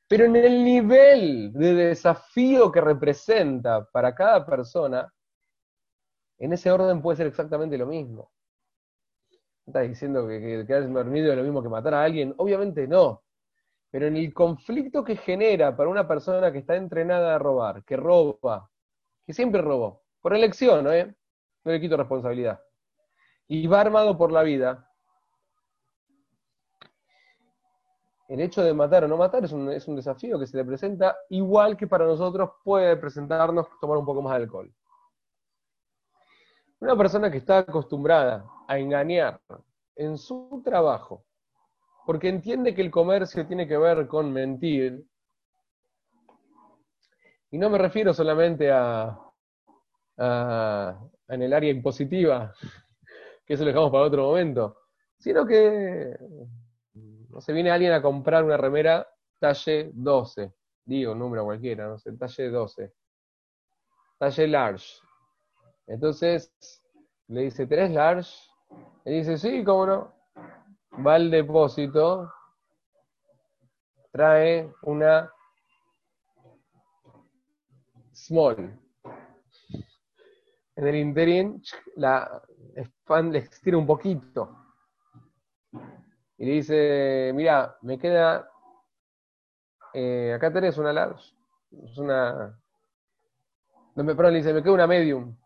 Pero 0.09 0.27
en 0.27 0.37
el 0.37 0.65
nivel 0.65 1.53
de 1.53 1.75
desafío 1.75 2.71
que 2.71 2.81
representa 2.81 3.85
para 3.91 4.15
cada 4.15 4.47
persona, 4.47 5.13
en 6.39 6.53
ese 6.53 6.71
orden 6.71 7.03
puede 7.03 7.17
ser 7.17 7.27
exactamente 7.27 7.77
lo 7.77 7.87
mismo. 7.87 8.31
¿Estás 9.67 9.89
diciendo 9.89 10.29
que, 10.29 10.41
que 10.41 10.67
quedarse 10.67 10.89
dormido 10.89 11.33
es 11.33 11.39
lo 11.39 11.43
mismo 11.43 11.63
que 11.63 11.69
matar 11.69 11.95
a 11.95 12.05
alguien? 12.05 12.35
Obviamente 12.37 12.87
no. 12.87 13.23
Pero 13.95 14.09
en 14.09 14.17
el 14.17 14.35
conflicto 14.35 15.05
que 15.05 15.15
genera 15.15 15.77
para 15.77 15.89
una 15.89 16.09
persona 16.09 16.51
que 16.51 16.59
está 16.59 16.75
entrenada 16.75 17.37
a 17.37 17.39
robar, 17.39 17.85
que 17.85 17.97
roba, 17.97 18.69
que 19.25 19.33
siempre 19.33 19.63
robó, 19.63 20.03
por 20.21 20.35
elección, 20.35 20.93
¿eh? 20.93 21.15
no 21.63 21.71
le 21.71 21.81
quito 21.81 21.97
responsabilidad, 21.97 22.61
y 23.47 23.69
va 23.69 23.83
armado 23.83 24.19
por 24.19 24.33
la 24.33 24.43
vida, 24.43 24.91
el 28.27 28.41
hecho 28.41 28.65
de 28.65 28.75
matar 28.75 29.05
o 29.05 29.07
no 29.07 29.17
matar 29.17 29.45
es 29.45 29.53
un, 29.53 29.71
es 29.71 29.87
un, 29.87 29.95
desafío 29.95 30.41
que 30.41 30.49
se 30.49 30.57
le 30.57 30.65
presenta, 30.65 31.17
igual 31.29 31.77
que 31.77 31.87
para 31.87 32.05
nosotros 32.05 32.51
puede 32.65 32.97
presentarnos 32.97 33.69
tomar 33.81 33.97
un 33.97 34.05
poco 34.05 34.23
más 34.23 34.37
de 34.37 34.43
alcohol. 34.43 34.75
Una 36.81 36.97
persona 36.97 37.31
que 37.31 37.39
está 37.39 37.59
acostumbrada 37.59 38.45
a 38.67 38.77
engañar 38.77 39.41
en 39.95 40.19
su 40.19 40.61
trabajo, 40.65 41.25
porque 42.05 42.29
entiende 42.29 42.75
que 42.75 42.83
el 42.83 42.91
comercio 42.91 43.47
tiene 43.47 43.67
que 43.67 43.79
ver 43.79 44.07
con 44.07 44.33
mentir. 44.33 45.05
Y 47.51 47.59
no 47.59 47.71
me 47.71 47.79
refiero 47.79 48.13
solamente 48.13 48.71
a, 48.71 49.19
en 50.17 51.43
el 51.43 51.53
área 51.53 51.71
impositiva, 51.71 52.55
que 53.47 53.55
eso 53.55 53.65
lo 53.65 53.69
dejamos 53.69 53.91
para 53.91 54.05
otro 54.05 54.25
momento, 54.25 54.77
sino 55.19 55.47
que 55.47 56.17
no 56.95 57.41
se 57.41 57.53
viene 57.53 57.71
alguien 57.71 57.93
a 57.93 58.03
comprar 58.03 58.45
una 58.45 58.57
remera 58.57 59.07
talle 59.39 59.91
12, 59.95 60.53
digo 60.85 61.15
número 61.15 61.45
cualquiera, 61.45 61.89
no 61.89 61.99
sé, 61.99 62.13
talle 62.17 62.51
12, 62.51 62.93
talle 64.19 64.49
large. 64.49 65.01
Entonces 65.87 66.53
le 67.29 67.43
dice, 67.43 67.67
¿tenés 67.67 67.91
large? 67.93 68.33
Y 69.05 69.13
dice, 69.13 69.39
sí, 69.39 69.63
cómo 69.65 69.87
no 69.87 70.24
va 70.99 71.15
al 71.15 71.31
depósito, 71.31 72.33
trae 74.13 74.73
una 74.83 75.31
small. 78.13 78.79
En 80.77 80.87
el 80.87 80.97
interín 80.97 81.63
la 81.97 82.43
expande, 82.75 83.41
le 83.41 83.45
estira 83.45 83.77
un 83.77 83.87
poquito. 83.87 84.57
Y 86.37 86.47
le 86.47 86.53
dice, 86.53 87.33
mira, 87.35 87.77
me 87.83 87.99
queda, 87.99 88.49
eh, 89.93 90.33
acá 90.35 90.53
tenés 90.53 90.77
una 90.79 90.93
large, 90.93 91.33
es 91.85 91.97
una, 91.97 92.59
no 93.95 94.05
me, 94.05 94.15
perdón, 94.17 94.33
le 94.33 94.39
dice, 94.39 94.53
me 94.53 94.63
queda 94.63 94.73
una 94.73 94.87
medium, 94.89 95.37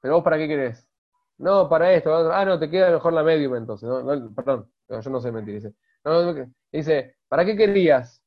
pero 0.00 0.14
vos 0.14 0.24
para 0.24 0.36
qué 0.36 0.48
querés? 0.48 0.88
No, 1.38 1.68
para 1.68 1.92
esto, 1.92 2.32
ah, 2.32 2.44
no, 2.44 2.58
te 2.58 2.68
queda 2.68 2.90
mejor 2.90 3.12
la 3.12 3.22
medium 3.22 3.54
entonces, 3.54 3.88
no, 3.88 4.34
perdón, 4.34 4.68
yo 4.88 5.10
no 5.10 5.20
sé 5.20 5.32
mentir, 5.32 5.54
dice, 5.54 5.74
no, 6.04 6.34
dice, 6.70 7.16
¿para 7.28 7.44
qué 7.44 7.56
querías? 7.56 8.22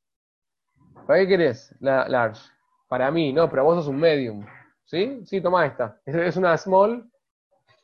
¿Para 1.06 1.20
qué 1.20 1.28
querés 1.28 1.74
la 1.80 2.08
large? 2.08 2.50
Para 2.88 3.10
mí, 3.10 3.32
no, 3.32 3.48
pero 3.48 3.64
vos 3.64 3.76
sos 3.76 3.88
un 3.88 4.00
medium. 4.00 4.44
¿Sí? 4.84 5.20
Sí, 5.26 5.40
toma 5.40 5.66
esta. 5.66 6.00
Es 6.04 6.36
una 6.36 6.56
small, 6.56 7.10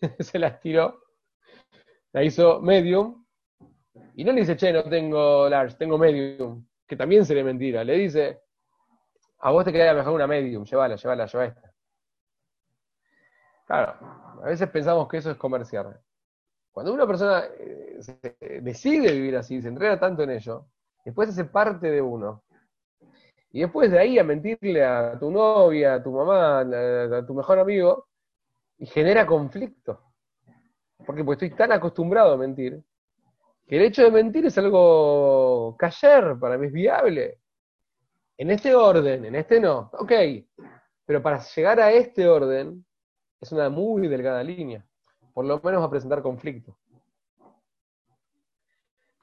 se 0.19 0.39
la 0.39 0.49
estiró, 0.49 1.03
la 2.13 2.25
hizo 2.25 2.61
medium, 2.61 3.25
y 4.15 4.25
no 4.25 4.33
le 4.33 4.41
dice, 4.41 4.57
che, 4.57 4.73
no 4.73 4.83
tengo 4.85 5.49
large, 5.49 5.77
tengo 5.77 5.99
medium, 5.99 6.67
que 6.87 6.97
también 6.97 7.25
sería 7.25 7.45
mentira. 7.45 7.85
Le 7.85 7.95
dice, 7.95 8.43
a 9.41 9.51
vos 9.51 9.65
te 9.65 9.73
queda 9.73 9.95
mejor 9.95 10.15
una 10.15 10.27
medium, 10.27 10.65
llévala, 10.65 10.97
llévala, 10.97 11.27
lleva 11.27 11.45
esta. 11.45 11.75
Claro, 13.67 13.97
a 14.43 14.47
veces 14.47 14.69
pensamos 14.71 15.09
que 15.09 15.19
eso 15.19 15.31
es 15.31 15.37
comerciar. 15.37 16.01
Cuando 16.75 16.93
una 16.93 17.07
persona 17.07 17.45
eh, 17.57 18.01
decide 18.61 19.13
vivir 19.13 19.37
así, 19.37 19.63
se 19.63 19.69
entrega 19.69 20.01
tanto 20.01 20.25
en 20.25 20.31
ello, 20.31 20.67
después 21.05 21.29
hace 21.29 21.45
parte 21.45 21.89
de 21.89 22.03
uno. 22.03 22.43
Y 23.53 23.61
después 23.61 23.93
de 23.93 24.01
ahí 24.01 24.19
a 24.19 24.25
mentirle 24.25 24.85
a 24.85 25.17
tu 25.17 25.31
novia, 25.31 25.95
a 25.95 26.03
tu 26.03 26.11
mamá, 26.11 26.63
a 26.63 27.25
tu 27.25 27.33
mejor 27.33 27.61
amigo, 27.61 28.09
y 28.77 28.87
genera 28.87 29.25
conflicto. 29.25 30.01
Porque 31.07 31.23
pues 31.23 31.37
estoy 31.37 31.57
tan 31.57 31.71
acostumbrado 31.71 32.33
a 32.33 32.37
mentir, 32.37 32.83
que 33.69 33.77
el 33.77 33.83
hecho 33.83 34.03
de 34.03 34.11
mentir 34.11 34.47
es 34.47 34.59
algo 34.59 35.77
cayer, 35.79 36.37
para 36.41 36.59
mí 36.59 36.67
es 36.67 36.73
viable. 36.73 37.39
En 38.37 38.51
este 38.51 38.75
orden, 38.75 39.27
en 39.27 39.37
este 39.37 39.61
no, 39.61 39.91
ok. 39.93 40.13
Pero 41.07 41.23
para 41.23 41.39
llegar 41.39 41.79
a 41.79 41.93
este 41.93 42.27
orden 42.27 42.85
es 43.41 43.53
una 43.53 43.69
muy 43.69 44.09
delgada 44.09 44.43
línea. 44.43 44.85
Por 45.35 45.45
lo 45.45 45.61
menos 45.61 45.85
a 45.85 45.91
presentar 45.91 46.23
conflicto. 46.23 46.77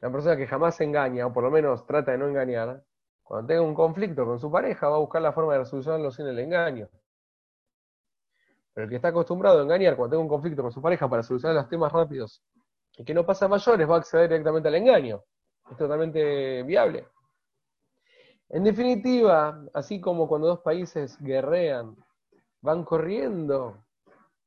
La 0.01 0.11
persona 0.11 0.35
que 0.35 0.45
jamás 0.45 0.79
engaña, 0.81 1.27
o 1.27 1.33
por 1.33 1.43
lo 1.43 1.51
menos 1.51 1.85
trata 1.85 2.11
de 2.11 2.17
no 2.17 2.27
engañar, 2.27 2.83
cuando 3.23 3.47
tenga 3.47 3.61
un 3.61 3.73
conflicto 3.73 4.25
con 4.25 4.39
su 4.39 4.51
pareja, 4.51 4.89
va 4.89 4.97
a 4.97 4.99
buscar 4.99 5.21
la 5.21 5.31
forma 5.31 5.53
de 5.53 5.59
resolucionarlo 5.59 6.11
sin 6.11 6.27
el 6.27 6.37
engaño. 6.39 6.89
Pero 8.73 8.85
el 8.85 8.89
que 8.89 8.97
está 8.97 9.09
acostumbrado 9.09 9.59
a 9.59 9.63
engañar 9.63 9.95
cuando 9.95 10.11
tenga 10.11 10.23
un 10.23 10.29
conflicto 10.29 10.61
con 10.61 10.71
su 10.71 10.81
pareja 10.81 11.09
para 11.09 11.23
solucionar 11.23 11.55
los 11.55 11.69
temas 11.69 11.91
rápidos 11.91 12.43
y 12.97 13.05
que 13.05 13.13
no 13.13 13.25
pasa 13.25 13.47
mayores, 13.47 13.89
va 13.89 13.95
a 13.95 13.99
acceder 13.99 14.29
directamente 14.29 14.67
al 14.67 14.75
engaño. 14.75 15.23
Es 15.69 15.77
totalmente 15.77 16.63
viable. 16.63 17.07
En 18.49 18.63
definitiva, 18.63 19.63
así 19.73 20.01
como 20.01 20.27
cuando 20.27 20.47
dos 20.47 20.59
países 20.59 21.17
guerrean, 21.21 21.95
van 22.61 22.83
corriendo 22.83 23.77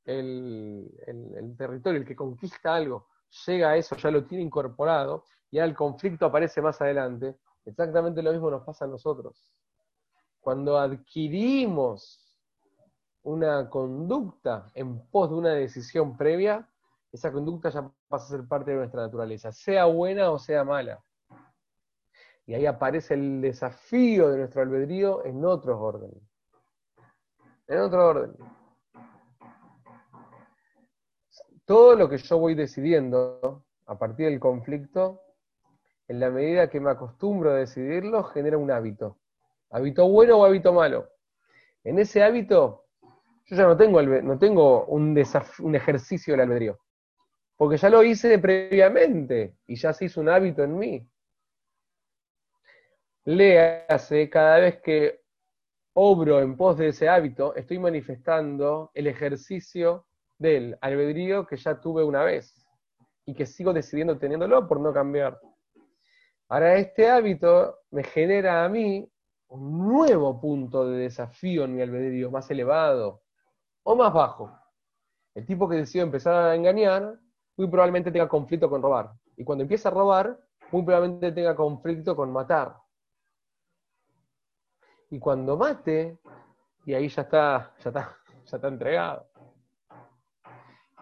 el, 0.04 1.54
territorio, 1.56 2.00
el 2.00 2.06
que 2.06 2.16
conquista 2.16 2.74
algo, 2.74 3.08
llega 3.46 3.70
a 3.70 3.76
eso, 3.76 3.96
ya 3.96 4.10
lo 4.10 4.24
tiene 4.24 4.44
incorporado, 4.44 5.24
y 5.50 5.58
ahora 5.58 5.70
el 5.70 5.76
conflicto 5.76 6.26
aparece 6.26 6.60
más 6.60 6.80
adelante, 6.80 7.36
Exactamente 7.64 8.22
lo 8.22 8.32
mismo 8.32 8.50
nos 8.50 8.62
pasa 8.62 8.84
a 8.84 8.88
nosotros. 8.88 9.52
Cuando 10.40 10.78
adquirimos 10.78 12.20
una 13.22 13.70
conducta 13.70 14.70
en 14.74 15.06
pos 15.08 15.30
de 15.30 15.36
una 15.36 15.52
decisión 15.52 16.16
previa, 16.16 16.68
esa 17.10 17.32
conducta 17.32 17.70
ya 17.70 17.90
pasa 18.08 18.26
a 18.26 18.28
ser 18.28 18.46
parte 18.46 18.72
de 18.72 18.78
nuestra 18.78 19.02
naturaleza, 19.02 19.52
sea 19.52 19.86
buena 19.86 20.30
o 20.30 20.38
sea 20.38 20.64
mala. 20.64 21.02
Y 22.46 22.52
ahí 22.52 22.66
aparece 22.66 23.14
el 23.14 23.40
desafío 23.40 24.28
de 24.28 24.38
nuestro 24.38 24.60
albedrío 24.60 25.24
en 25.24 25.42
otros 25.44 25.78
órdenes. 25.80 26.22
En 27.66 27.78
otro 27.78 28.06
orden. 28.06 28.36
Todo 31.64 31.96
lo 31.96 32.08
que 32.08 32.18
yo 32.18 32.38
voy 32.38 32.54
decidiendo 32.54 33.64
a 33.86 33.98
partir 33.98 34.26
del 34.26 34.40
conflicto 34.40 35.20
en 36.08 36.20
la 36.20 36.30
medida 36.30 36.68
que 36.68 36.80
me 36.80 36.90
acostumbro 36.90 37.50
a 37.50 37.54
decidirlo, 37.54 38.24
genera 38.24 38.58
un 38.58 38.70
hábito. 38.70 39.18
Hábito 39.70 40.08
bueno 40.08 40.38
o 40.38 40.44
hábito 40.44 40.72
malo. 40.72 41.08
En 41.82 41.98
ese 41.98 42.22
hábito, 42.22 42.84
yo 43.46 43.56
ya 43.56 43.64
no 43.64 43.76
tengo, 43.76 44.02
no 44.02 44.38
tengo 44.38 44.84
un, 44.86 45.18
un 45.60 45.74
ejercicio 45.74 46.34
del 46.34 46.42
albedrío. 46.42 46.78
Porque 47.56 47.76
ya 47.76 47.88
lo 47.88 48.02
hice 48.02 48.38
previamente 48.38 49.56
y 49.66 49.76
ya 49.76 49.92
se 49.92 50.06
hizo 50.06 50.20
un 50.20 50.28
hábito 50.28 50.62
en 50.62 50.78
mí. 50.78 51.08
Léase, 53.24 54.28
cada 54.28 54.58
vez 54.58 54.82
que 54.82 55.22
obro 55.94 56.40
en 56.40 56.56
pos 56.56 56.76
de 56.76 56.88
ese 56.88 57.08
hábito, 57.08 57.54
estoy 57.54 57.78
manifestando 57.78 58.90
el 58.92 59.06
ejercicio 59.06 60.06
del 60.44 60.76
albedrío 60.82 61.46
que 61.46 61.56
ya 61.56 61.80
tuve 61.80 62.04
una 62.04 62.22
vez 62.22 62.54
y 63.24 63.34
que 63.34 63.46
sigo 63.46 63.72
decidiendo 63.72 64.18
teniéndolo 64.18 64.68
por 64.68 64.78
no 64.78 64.92
cambiar. 64.92 65.40
Ahora, 66.48 66.76
este 66.76 67.08
hábito 67.08 67.78
me 67.90 68.04
genera 68.04 68.62
a 68.62 68.68
mí 68.68 69.10
un 69.48 69.78
nuevo 69.78 70.38
punto 70.38 70.86
de 70.86 70.98
desafío 70.98 71.64
en 71.64 71.74
mi 71.74 71.80
albedrío, 71.80 72.30
más 72.30 72.50
elevado 72.50 73.22
o 73.84 73.96
más 73.96 74.12
bajo. 74.12 74.54
El 75.34 75.46
tipo 75.46 75.66
que 75.66 75.76
decide 75.76 76.02
empezar 76.02 76.34
a 76.34 76.54
engañar, 76.54 77.18
muy 77.56 77.68
probablemente 77.68 78.12
tenga 78.12 78.28
conflicto 78.28 78.68
con 78.68 78.82
robar. 78.82 79.12
Y 79.36 79.44
cuando 79.44 79.62
empieza 79.62 79.88
a 79.88 79.92
robar, 79.92 80.38
muy 80.70 80.82
probablemente 80.82 81.32
tenga 81.32 81.56
conflicto 81.56 82.14
con 82.14 82.30
matar. 82.30 82.76
Y 85.08 85.18
cuando 85.18 85.56
mate, 85.56 86.18
y 86.84 86.92
ahí 86.92 87.08
ya 87.08 87.22
está, 87.22 87.72
ya 87.82 87.90
está, 87.90 88.16
ya 88.44 88.56
está 88.56 88.68
entregado. 88.68 89.33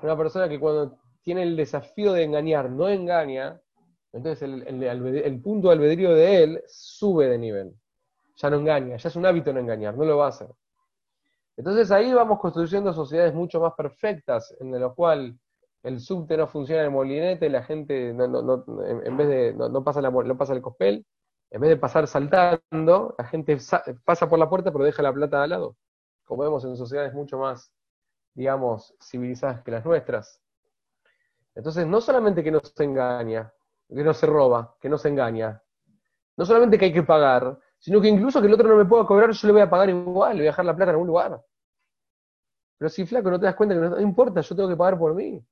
Una 0.03 0.17
persona 0.17 0.49
que 0.49 0.59
cuando 0.59 0.99
tiene 1.23 1.43
el 1.43 1.57
desafío 1.57 2.13
de 2.13 2.25
engañar 2.25 2.71
no 2.71 2.89
engaña, 2.89 3.61
entonces 4.13 4.43
el, 4.43 5.41
punto 5.41 5.69
de 5.69 5.75
albedrío 5.75 6.15
de 6.15 6.43
él 6.43 6.63
sube 6.67 7.29
de 7.29 7.39
nivel. 7.39 7.75
Ya 8.37 8.51
no 8.51 8.57
engaña, 8.57 8.97
ya 8.97 9.09
es 9.09 9.17
un 9.17 9.27
hábito 9.27 9.53
no 9.53 9.61
engañar, 9.61 9.97
no 9.97 10.05
lo 10.05 10.19
va 10.19 10.27
a 10.27 10.31
hacer. 10.31 10.49
Entonces 11.57 11.91
ahí 11.91 12.13
vamos 12.13 12.41
construyendo 12.41 12.93
sociedades 12.93 13.35
mucho 13.35 13.61
más 13.61 13.75
perfectas, 13.75 14.55
en 14.59 14.79
las 14.79 14.93
cuales 14.95 15.35
el 15.83 16.01
subte 16.01 16.37
no 16.37 16.47
funciona 16.47 16.83
en 16.83 16.87
el 16.87 16.93
molinete, 16.93 17.49
la 17.49 17.63
gente 17.63 18.09
en 18.11 19.17
vez 19.17 19.29
de 19.29 19.55
no, 19.55 19.85
pasa 19.85 20.01
la, 20.01 20.11
no 20.11 20.37
pasa 20.37 20.55
el 20.55 20.63
cospel, 20.63 21.05
en 21.51 21.61
vez 21.61 21.71
de 21.71 21.77
pasar 21.77 22.07
saltando, 22.07 23.15
la 23.19 23.25
gente 23.27 23.59
pasa 24.05 24.29
por 24.29 24.39
la 24.39 24.49
puerta 24.49 24.73
pero 24.73 24.85
deja 24.85 25.03
la 25.03 25.13
plata 25.13 25.43
al 25.43 25.51
lado. 25.51 25.77
Como 26.25 26.43
vemos 26.43 26.65
en 26.65 26.77
sociedades 26.77 27.13
mucho 27.13 27.39
más, 27.39 27.71
digamos, 28.35 28.95
civilizadas 29.01 29.63
que 29.63 29.71
las 29.71 29.85
nuestras. 29.85 30.41
Entonces, 31.55 31.87
no 31.87 32.01
solamente 32.01 32.43
que 32.43 32.51
no 32.51 32.61
se 32.61 32.85
engaña, 32.85 33.53
que 33.89 34.03
no 34.03 34.15
se 34.15 34.27
roba, 34.27 34.77
que 34.81 34.89
no 34.89 34.99
se 34.99 35.09
engaña. 35.09 35.63
No 36.37 36.47
solamente 36.47 36.79
que 36.79 36.87
hay 36.87 36.93
que 36.93 37.03
pagar, 37.03 37.59
sino 37.79 38.01
que 38.01 38.09
incluso 38.09 38.41
que 38.41 38.47
el 38.47 38.55
otro 38.55 38.69
no 38.69 38.77
me 38.77 38.85
pueda 38.85 39.05
cobrar, 39.05 39.31
yo 39.31 39.47
le 39.47 39.53
voy 39.53 39.63
a 39.63 39.69
pagar 39.71 39.91
igual, 39.91 40.37
le 40.37 40.43
voy 40.43 40.47
a 40.47 40.51
dejar 40.51 40.65
la 40.65 40.75
plata 40.75 40.91
en 40.91 40.95
algún 40.95 41.09
lugar. 41.09 41.45
Pero 42.79 42.89
si 42.89 43.05
flaco 43.07 43.31
no 43.31 43.39
te 43.39 43.47
das 43.47 43.55
cuenta 43.55 43.75
que 43.75 43.81
no, 43.81 44.01
importa, 44.01 44.41
yo 44.41 44.57
tengo 44.57 44.69
que 44.69 44.77
pagar 44.77 44.99
por 44.99 45.15
mí. 45.15 45.45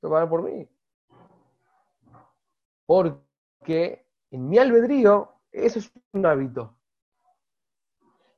Tengo 0.00 0.12
que 0.12 0.14
pagar 0.14 0.28
por 0.28 0.42
mí. 0.42 0.68
Porque 2.86 4.06
en 4.30 4.48
mi 4.48 4.58
albedrío, 4.58 5.34
eso 5.52 5.78
es 5.78 5.92
un 6.12 6.26
hábito. 6.26 6.76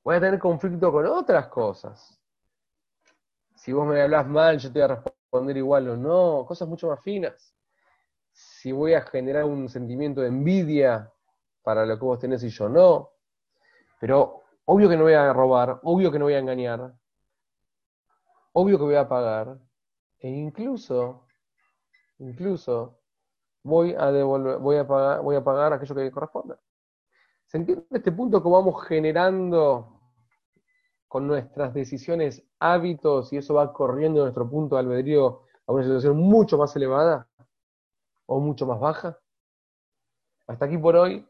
Voy 0.03 0.17
a 0.17 0.21
tener 0.21 0.39
conflicto 0.39 0.93
con 0.93 1.07
otras 1.07 1.49
cosas. 1.49 2.21
Si 3.67 3.73
vos 3.73 3.85
me 3.85 4.01
hablas 4.01 4.29
mal, 4.29 4.59
yo 4.59 4.73
te 4.73 4.79
voy 4.79 4.83
a 4.83 4.95
responder 4.95 5.57
igual 5.57 5.89
o 5.89 5.97
no, 5.97 6.47
cosas 6.47 6.69
mucho 6.69 6.87
más 6.87 7.03
finas 7.03 7.53
si 8.31 8.71
voy 8.71 8.95
a 8.95 9.01
generar 9.01 9.45
un 9.45 9.69
sentimiento 9.69 10.21
de 10.21 10.29
envidia 10.29 11.13
para 11.65 11.85
lo 11.85 11.99
que 11.99 12.05
vos 12.05 12.21
tenés 12.21 12.45
y 12.45 12.49
yo 12.49 12.69
no. 12.69 13.11
Pero 13.99 14.45
obvio 14.67 14.89
que 14.89 14.97
no 14.97 15.03
voy 15.03 15.15
a 15.15 15.33
robar, 15.33 15.81
obvio 15.83 16.13
que 16.13 16.19
no 16.21 16.27
voy 16.27 16.35
a 16.35 16.39
engañar, 16.39 16.95
obvio 18.53 18.79
que 18.79 18.85
voy 18.85 18.95
a 18.95 19.09
pagar, 19.09 19.59
e 20.21 20.29
incluso, 20.29 21.27
incluso 22.19 23.01
voy 23.65 23.97
a 23.99 24.13
devolver, 24.13 24.59
voy 24.59 24.77
a 24.77 24.87
pagar, 24.87 25.23
voy 25.23 25.35
a 25.35 25.43
pagar 25.43 25.73
aquello 25.73 25.93
que 25.97 26.13
corresponda. 26.13 26.57
¿Se 27.47 27.57
entiende 27.57 27.85
este 27.91 28.13
punto 28.13 28.41
que 28.41 28.49
vamos 28.49 28.87
generando 28.87 29.96
con 31.09 31.27
nuestras 31.27 31.73
decisiones 31.75 32.43
hábitos 32.59 33.33
y 33.33 33.39
eso 33.39 33.55
va 33.55 33.73
corriendo 33.73 34.23
nuestro 34.23 34.49
punto 34.49 34.77
de 34.77 34.81
albedrío 34.81 35.43
a 35.67 35.73
una 35.73 35.83
situación 35.83 36.17
mucho 36.17 36.59
más 36.59 36.75
elevada? 36.77 37.29
o 38.27 38.41
mucho 38.41 38.67
más 38.67 38.79
baja. 38.79 39.19
Hasta 40.47 40.67
aquí 40.67 40.79
por 40.79 40.97
hoy. 40.97 41.27